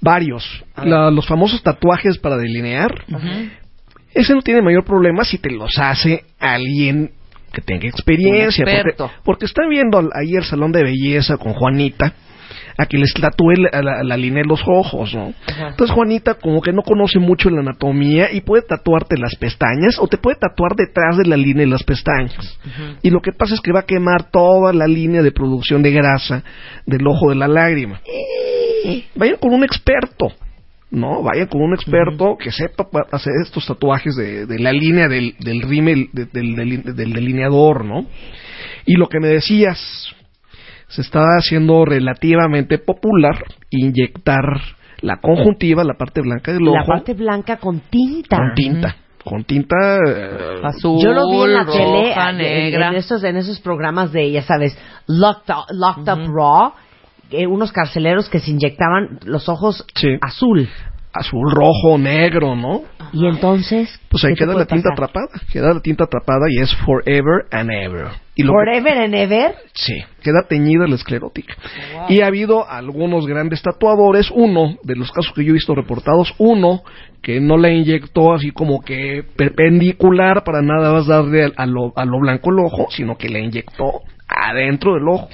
Varios. 0.00 0.64
La- 0.82 1.10
los 1.10 1.26
famosos 1.26 1.62
tatuajes 1.62 2.16
para 2.16 2.38
delinear. 2.38 3.04
Ujú. 3.12 3.50
Ese 4.16 4.32
no 4.34 4.40
tiene 4.40 4.62
mayor 4.62 4.82
problema 4.82 5.24
si 5.24 5.36
te 5.36 5.50
los 5.50 5.78
hace 5.78 6.24
alguien 6.40 7.10
que 7.52 7.60
tenga 7.60 7.86
experiencia. 7.86 8.64
Porque, 8.64 8.76
experto. 8.76 9.10
porque 9.24 9.44
están 9.44 9.68
viendo 9.68 9.98
ahí 10.14 10.34
el 10.34 10.44
salón 10.44 10.72
de 10.72 10.82
belleza 10.82 11.36
con 11.36 11.52
Juanita, 11.52 12.14
a 12.78 12.86
que 12.86 12.96
les 12.96 13.12
tatúe 13.12 13.52
la, 13.56 13.82
la, 13.82 14.02
la 14.02 14.16
línea 14.16 14.42
de 14.42 14.48
los 14.48 14.62
ojos, 14.66 15.14
¿no? 15.14 15.34
Ajá. 15.46 15.68
Entonces 15.68 15.94
Juanita 15.94 16.34
como 16.34 16.62
que 16.62 16.72
no 16.72 16.80
conoce 16.80 17.18
mucho 17.18 17.50
la 17.50 17.60
anatomía 17.60 18.32
y 18.32 18.40
puede 18.40 18.62
tatuarte 18.62 19.18
las 19.18 19.34
pestañas 19.36 19.98
o 19.98 20.08
te 20.08 20.16
puede 20.16 20.38
tatuar 20.38 20.74
detrás 20.76 21.18
de 21.18 21.26
la 21.26 21.36
línea 21.36 21.64
de 21.66 21.70
las 21.70 21.84
pestañas. 21.84 22.58
Y 23.02 23.10
lo 23.10 23.20
que 23.20 23.32
pasa 23.32 23.54
es 23.54 23.60
que 23.60 23.72
va 23.72 23.80
a 23.80 23.86
quemar 23.86 24.30
toda 24.30 24.72
la 24.72 24.86
línea 24.86 25.20
de 25.20 25.30
producción 25.30 25.82
de 25.82 25.90
grasa 25.90 26.42
del 26.86 27.06
ojo 27.06 27.28
de 27.28 27.36
la 27.36 27.48
lágrima. 27.48 28.00
Vayan 29.14 29.36
con 29.36 29.52
un 29.52 29.62
experto. 29.62 30.32
No, 30.90 31.22
vayan 31.22 31.48
con 31.48 31.62
un 31.62 31.74
experto 31.74 32.36
que 32.38 32.52
sepa 32.52 32.88
pa- 32.88 33.06
hacer 33.10 33.32
estos 33.42 33.66
tatuajes 33.66 34.14
de, 34.16 34.46
de 34.46 34.58
la 34.60 34.72
línea 34.72 35.08
del, 35.08 35.34
del 35.40 35.62
rímel, 35.62 36.08
de- 36.12 36.26
del, 36.26 36.54
del- 36.54 36.82
del 36.94 37.12
delineador, 37.12 37.84
¿no? 37.84 38.06
Y 38.86 38.94
lo 38.94 39.08
que 39.08 39.18
me 39.18 39.26
decías, 39.28 39.78
se 40.88 41.00
está 41.02 41.20
haciendo 41.38 41.84
relativamente 41.84 42.78
popular 42.78 43.42
inyectar 43.70 44.44
la 45.00 45.16
conjuntiva, 45.20 45.82
la 45.84 45.94
parte 45.98 46.20
blanca 46.22 46.52
del 46.52 46.66
ojo, 46.68 46.76
La 46.78 46.84
parte 46.86 47.14
blanca 47.14 47.56
con 47.56 47.80
tinta. 47.90 48.36
con 48.36 48.54
tinta. 48.54 48.96
Con 49.24 49.42
tinta 49.42 49.96
eh, 50.06 50.60
Azul, 50.62 51.02
Yo 51.02 51.10
lo 51.10 51.28
vi 51.28 51.42
en 51.42 51.52
la 51.54 51.64
roja, 51.64 52.30
tele 52.30 52.62
negra. 52.70 52.88
En, 52.90 52.94
esos, 52.94 53.24
en 53.24 53.36
esos 53.36 53.58
programas 53.60 54.12
de, 54.12 54.30
ya 54.30 54.42
sabes, 54.42 54.78
Locked 55.08 55.52
Up, 55.52 55.64
Locked 55.70 56.08
Up 56.12 56.32
Raw, 56.32 56.72
eh, 57.30 57.46
unos 57.46 57.72
carceleros 57.72 58.28
que 58.28 58.40
se 58.40 58.50
inyectaban 58.50 59.18
los 59.24 59.48
ojos 59.48 59.84
Sí. 59.94 60.16
azul. 60.20 60.68
azul, 61.18 61.50
rojo, 61.50 61.96
negro, 61.96 62.54
¿no? 62.54 62.82
Y 63.14 63.26
entonces, 63.26 63.88
Pues 64.10 64.22
ahí 64.26 64.34
¿qué 64.34 64.44
te 64.44 64.50
queda 64.50 64.58
la 64.58 64.66
tinta 64.66 64.90
pasar? 64.90 65.04
atrapada, 65.08 65.28
queda 65.50 65.72
la 65.72 65.80
tinta 65.80 66.04
atrapada 66.04 66.44
y 66.50 66.58
es 66.60 66.76
forever 66.84 67.46
and 67.52 67.70
ever. 67.70 68.08
Y 68.34 68.42
lo 68.42 68.52
que- 68.52 68.58
Forever 68.58 68.98
and 68.98 69.14
ever. 69.14 69.54
Sí, 69.72 69.94
queda 70.22 70.42
teñida 70.46 70.86
la 70.86 70.94
esclerótica. 70.96 71.54
Y 72.10 72.20
ha 72.20 72.26
habido 72.26 72.68
algunos 72.68 73.26
grandes 73.26 73.62
tatuadores, 73.62 74.30
uno 74.30 74.76
de 74.82 74.94
los 74.94 75.10
casos 75.10 75.32
que 75.34 75.42
yo 75.42 75.52
he 75.52 75.54
visto 75.54 75.74
reportados, 75.74 76.34
uno 76.36 76.82
que 77.22 77.40
no 77.40 77.56
la 77.56 77.70
inyectó 77.70 78.34
así 78.34 78.50
como 78.50 78.82
que 78.82 79.24
perpendicular 79.38 80.44
para 80.44 80.60
nada 80.60 80.92
más 80.92 81.06
darle 81.06 81.46
a, 81.46 81.50
a 81.56 81.64
lo, 81.64 81.94
a 81.96 82.04
lo 82.04 82.20
blanco 82.20 82.50
el 82.50 82.58
ojo, 82.58 82.88
sino 82.90 83.16
que 83.16 83.30
la 83.30 83.38
inyectó 83.38 84.02
adentro 84.28 84.92
del 84.94 85.08
ojo. 85.08 85.30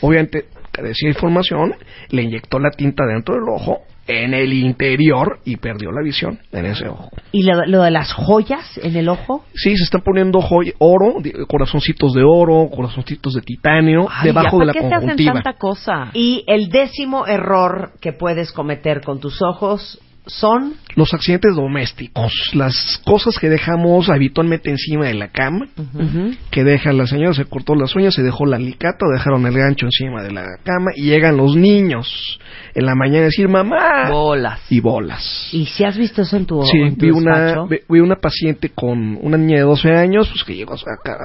Obviamente, 0.00 0.46
carecía 0.80 1.08
de 1.08 1.12
información, 1.14 1.74
le 2.10 2.22
inyectó 2.22 2.58
la 2.58 2.70
tinta 2.70 3.04
dentro 3.06 3.34
del 3.34 3.44
ojo, 3.48 3.78
en 4.06 4.34
el 4.34 4.52
interior, 4.52 5.38
y 5.44 5.56
perdió 5.56 5.92
la 5.92 6.02
visión 6.02 6.40
en 6.52 6.66
ese 6.66 6.88
ojo. 6.88 7.10
Y 7.30 7.44
lo, 7.44 7.64
lo 7.66 7.82
de 7.82 7.90
las 7.92 8.12
joyas 8.12 8.80
en 8.82 8.96
el 8.96 9.08
ojo. 9.08 9.44
Sí, 9.54 9.76
se 9.76 9.84
están 9.84 10.00
poniendo 10.00 10.40
joy- 10.40 10.74
oro, 10.78 11.14
corazoncitos 11.46 12.12
de 12.14 12.22
oro, 12.24 12.68
corazoncitos 12.74 13.34
de 13.34 13.42
titanio, 13.42 14.08
Ay, 14.10 14.28
debajo 14.28 14.56
¿ya 14.56 14.60
de 14.60 14.66
la 14.66 14.72
¿para 14.72 14.82
qué 14.82 14.88
te 14.88 14.94
hacen 14.94 15.08
conjuntiva. 15.10 15.32
tanta 15.34 15.52
cosa? 15.58 16.10
Y 16.14 16.42
el 16.48 16.70
décimo 16.70 17.26
error 17.26 17.92
que 18.00 18.12
puedes 18.12 18.50
cometer 18.52 19.00
con 19.02 19.20
tus 19.20 19.40
ojos 19.42 20.00
son 20.26 20.74
Los 20.96 21.14
accidentes 21.14 21.54
domésticos, 21.54 22.32
las 22.54 23.00
cosas 23.06 23.38
que 23.38 23.48
dejamos 23.48 24.08
habitualmente 24.10 24.70
encima 24.70 25.06
de 25.06 25.14
la 25.14 25.28
cama, 25.28 25.66
Ujú. 25.78 26.32
que 26.50 26.64
deja 26.64 26.92
la 26.92 27.06
señora, 27.06 27.32
se 27.32 27.44
cortó 27.44 27.74
las 27.76 27.94
uñas, 27.94 28.14
se 28.14 28.22
dejó 28.22 28.44
la 28.44 28.56
alicata, 28.56 29.06
dejaron 29.12 29.46
el 29.46 29.54
gancho 29.56 29.86
encima 29.86 30.22
de 30.22 30.32
la 30.32 30.42
cama 30.64 30.90
y 30.96 31.04
llegan 31.04 31.36
los 31.36 31.54
niños 31.56 32.38
en 32.74 32.86
la 32.86 32.94
mañana 32.96 33.20
a 33.20 33.24
decir 33.26 33.48
mamá 33.48 34.10
Bolas. 34.10 34.60
y 34.68 34.80
bolas. 34.80 35.48
¿Y 35.52 35.66
si 35.66 35.84
has 35.84 35.96
visto 35.96 36.22
eso 36.22 36.36
en 36.36 36.44
tu, 36.46 36.60
Sí, 36.64 36.78
en 36.78 36.96
tu 36.96 37.06
vi 37.06 37.10
una, 37.12 37.38
despacho? 37.40 37.66
vi, 37.68 37.78
vi 37.88 38.00
una 38.00 38.16
paciente 38.16 38.70
con 38.70 39.16
una 39.22 39.36
niña 39.36 39.58
de 39.58 39.62
12 39.64 39.90
años, 39.92 40.28
pues 40.28 40.42
que 40.44 40.56
llegó 40.56 40.74
acá, 40.74 41.16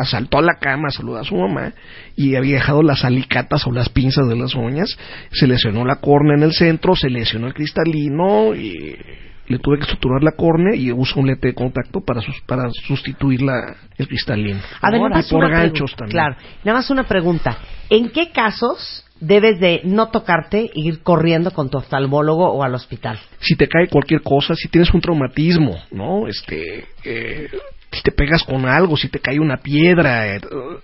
asaltó 0.00 0.38
a 0.38 0.42
la 0.42 0.54
cama, 0.60 0.88
saludó 0.90 1.18
a 1.18 1.24
su 1.24 1.36
mamá 1.36 1.72
y 2.16 2.36
había 2.36 2.54
dejado 2.54 2.82
las 2.82 3.04
alicatas 3.04 3.66
o 3.66 3.70
las 3.72 3.90
pinzas 3.90 4.26
de 4.28 4.36
las 4.36 4.54
uñas, 4.54 4.96
se 5.30 5.46
lesionó 5.46 5.84
la 5.84 5.96
córnea 5.96 6.36
en 6.36 6.42
el 6.42 6.52
centro, 6.52 6.96
se 6.96 7.10
lesionó 7.10 7.48
el 7.48 7.54
cristalino 7.54 8.23
y 8.54 8.96
le 9.46 9.58
tuve 9.58 9.78
que 9.78 9.84
suturar 9.84 10.22
la 10.22 10.32
córnea 10.32 10.74
y 10.74 10.90
uso 10.90 11.20
un 11.20 11.26
lente 11.26 11.48
de 11.48 11.54
contacto 11.54 12.00
para 12.00 12.20
sus- 12.22 12.40
para 12.46 12.70
sustituir 12.70 13.42
la, 13.42 13.76
el 13.98 14.08
cristalino. 14.08 14.58
A 14.80 14.90
ver, 14.90 15.00
nada 15.00 15.10
y 15.10 15.14
más 15.16 15.28
por 15.28 15.44
una 15.44 15.48
ganchos 15.58 15.94
también. 15.96 16.12
Claro, 16.12 16.36
nada 16.64 16.78
más 16.78 16.90
una 16.90 17.04
pregunta. 17.04 17.58
¿En 17.90 18.08
qué 18.10 18.30
casos 18.32 19.04
debes 19.20 19.60
de 19.60 19.82
no 19.84 20.08
tocarte 20.08 20.70
e 20.74 20.80
ir 20.80 21.02
corriendo 21.02 21.50
con 21.50 21.68
tu 21.70 21.78
oftalmólogo 21.78 22.50
o 22.52 22.62
al 22.62 22.74
hospital? 22.74 23.18
si 23.40 23.54
te 23.56 23.68
cae 23.68 23.88
cualquier 23.88 24.22
cosa, 24.22 24.54
si 24.54 24.68
tienes 24.68 24.92
un 24.94 25.00
traumatismo, 25.02 25.76
¿no? 25.90 26.26
Este, 26.26 26.86
eh, 27.04 27.48
si 27.92 28.02
te 28.02 28.10
pegas 28.12 28.42
con 28.44 28.66
algo, 28.66 28.96
si 28.96 29.08
te 29.08 29.18
cae 29.20 29.38
una 29.38 29.58
piedra, 29.58 30.34
eh, 30.36 30.40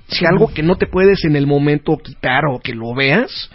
si 0.09 0.27
algo 0.27 0.53
que 0.53 0.63
no 0.63 0.77
te 0.77 0.87
puedes 0.87 1.25
en 1.25 1.35
el 1.35 1.47
momento 1.47 1.97
quitar 1.97 2.43
o 2.53 2.61
que 2.61 2.75
lo 2.75 2.95
veas, 2.95 3.51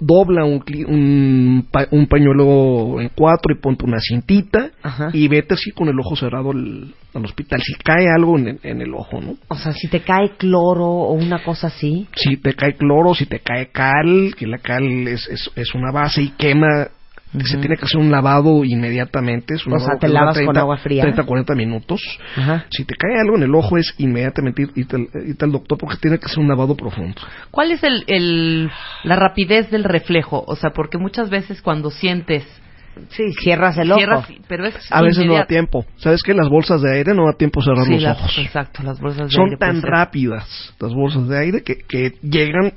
dobla 0.00 0.44
un, 0.44 0.62
un, 0.86 1.66
pa- 1.70 1.88
un 1.90 2.06
pañuelo 2.06 3.00
en 3.00 3.10
cuatro 3.14 3.54
y 3.54 3.60
ponte 3.60 3.84
una 3.84 3.98
cintita 4.00 4.70
Ajá. 4.82 5.10
y 5.12 5.26
vete 5.28 5.54
así 5.54 5.70
con 5.72 5.88
el 5.88 5.98
ojo 5.98 6.16
cerrado 6.16 6.50
al, 6.52 6.94
al 7.14 7.24
hospital. 7.24 7.60
Si 7.62 7.74
cae 7.74 8.06
algo 8.14 8.38
en 8.38 8.48
el, 8.48 8.60
en 8.62 8.80
el 8.82 8.94
ojo, 8.94 9.20
¿no? 9.20 9.34
O 9.48 9.54
sea, 9.56 9.72
si 9.72 9.88
te 9.88 10.00
cae 10.00 10.30
cloro 10.36 10.84
o 10.86 11.12
una 11.12 11.42
cosa 11.42 11.68
así. 11.68 12.06
Si 12.14 12.36
te 12.36 12.54
cae 12.54 12.74
cloro, 12.74 13.14
si 13.14 13.26
te 13.26 13.40
cae 13.40 13.68
cal, 13.72 14.34
que 14.36 14.46
la 14.46 14.58
cal 14.58 15.08
es, 15.08 15.28
es, 15.28 15.50
es 15.56 15.74
una 15.74 15.90
base 15.92 16.22
y 16.22 16.28
quema 16.30 16.88
que 17.32 17.44
se 17.44 17.58
tiene 17.58 17.76
que 17.76 17.84
hacer 17.84 18.00
un 18.00 18.10
lavado 18.10 18.64
inmediatamente. 18.64 19.54
Es 19.54 19.66
un 19.66 19.74
O 19.74 19.78
sea, 19.78 19.96
te 19.98 20.08
lavas 20.08 20.38
con 20.40 20.56
agua 20.56 20.76
fría. 20.78 21.02
30, 21.02 21.22
40 21.24 21.54
minutos. 21.54 22.00
Ajá. 22.36 22.64
Si 22.70 22.84
te 22.84 22.94
cae 22.94 23.18
algo 23.20 23.36
en 23.36 23.42
el 23.42 23.54
ojo 23.54 23.76
es 23.76 23.94
inmediatamente 23.98 24.62
ir- 24.62 24.72
irte 24.74 24.96
al, 24.96 25.08
irte 25.26 25.44
al 25.44 25.52
doctor 25.52 25.76
porque 25.78 25.96
tiene 26.00 26.18
que 26.18 26.26
hacer 26.26 26.38
un 26.38 26.48
lavado 26.48 26.74
profundo. 26.76 27.20
¿Cuál 27.50 27.72
es 27.72 27.82
el, 27.84 28.04
el- 28.06 28.70
la 29.04 29.16
rapidez 29.16 29.70
del 29.70 29.84
reflejo? 29.84 30.42
O 30.46 30.56
sea, 30.56 30.70
porque 30.70 30.98
muchas 30.98 31.28
veces 31.30 31.60
cuando 31.62 31.90
sientes... 31.90 32.44
Sí, 33.10 33.32
cierras 33.40 33.76
el 33.78 33.90
ojo. 33.92 33.98
cierras, 33.98 34.26
pero 34.48 34.66
es 34.66 34.74
A 34.90 35.02
veces 35.02 35.24
no 35.26 35.34
da 35.34 35.46
tiempo. 35.46 35.84
¿Sabes 35.96 36.22
que 36.22 36.34
Las 36.34 36.48
bolsas 36.48 36.80
de 36.82 36.96
aire 36.96 37.14
no 37.14 37.24
da 37.26 37.32
tiempo 37.36 37.60
a 37.60 37.64
cerrar 37.64 37.84
Sí, 37.86 37.92
los 37.94 38.02
las- 38.02 38.18
ojos. 38.18 38.38
Exacto, 38.38 38.82
las 38.82 39.00
bolsas 39.00 39.28
de 39.28 39.34
Son 39.34 39.44
aire 39.46 39.56
tan 39.56 39.80
ser. 39.80 39.90
rápidas 39.90 40.74
las 40.80 40.92
bolsas 40.92 41.28
de 41.28 41.38
aire 41.38 41.62
que, 41.62 41.76
que 41.88 42.12
llegan 42.22 42.72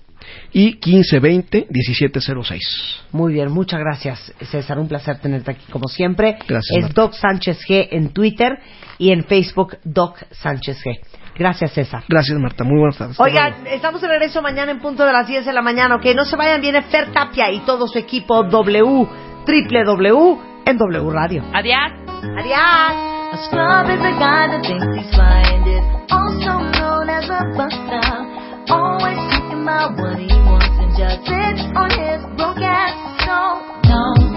y 0.51 0.79
1520-1706. 0.79 2.59
Muy 3.11 3.33
bien, 3.33 3.51
muchas 3.51 3.79
gracias, 3.79 4.33
César. 4.41 4.79
Un 4.79 4.87
placer 4.87 5.19
tenerte 5.19 5.51
aquí 5.51 5.65
como 5.71 5.87
siempre. 5.87 6.37
Gracias, 6.47 6.77
Es 6.77 6.83
Marta. 6.83 7.01
Doc 7.01 7.13
Sánchez 7.13 7.59
G 7.67 7.87
en 7.91 8.09
Twitter 8.09 8.59
y 8.97 9.11
en 9.11 9.23
Facebook 9.25 9.77
Doc 9.83 10.17
Sánchez 10.31 10.77
G. 10.83 10.99
Gracias, 11.37 11.73
César. 11.73 12.03
Gracias, 12.09 12.39
Marta. 12.39 12.63
Muy 12.63 12.79
buenas 12.79 12.97
tardes. 12.97 13.19
Oigan, 13.19 13.67
estamos 13.67 14.01
de 14.01 14.07
regreso 14.07 14.41
mañana 14.41 14.71
en 14.71 14.79
punto 14.79 15.05
de 15.05 15.11
las 15.11 15.27
10 15.27 15.45
de 15.45 15.53
la 15.53 15.61
mañana, 15.61 15.95
ok, 15.95 16.05
no 16.15 16.25
se 16.25 16.35
vayan, 16.35 16.61
viene 16.61 16.81
Fer 16.83 17.11
Tapia 17.11 17.51
y 17.51 17.59
todo 17.59 17.87
su 17.87 17.99
equipo 17.99 18.43
W, 18.43 19.07
triple 19.45 19.83
W 19.83 20.37
en 20.65 20.77
W 20.77 21.11
Radio. 21.11 21.43
Adiós. 21.53 21.91
Adiós. 22.39 23.17
about 29.67 29.97
what 29.99 30.17
he 30.17 30.27
wants 30.47 30.65
and 30.79 30.95
just 30.95 31.27
sit 31.27 31.75
on 31.75 31.91
his 31.91 32.23
broke 32.39 32.55
ass. 32.63 32.95
No, 33.27 33.59
no. 33.83 34.36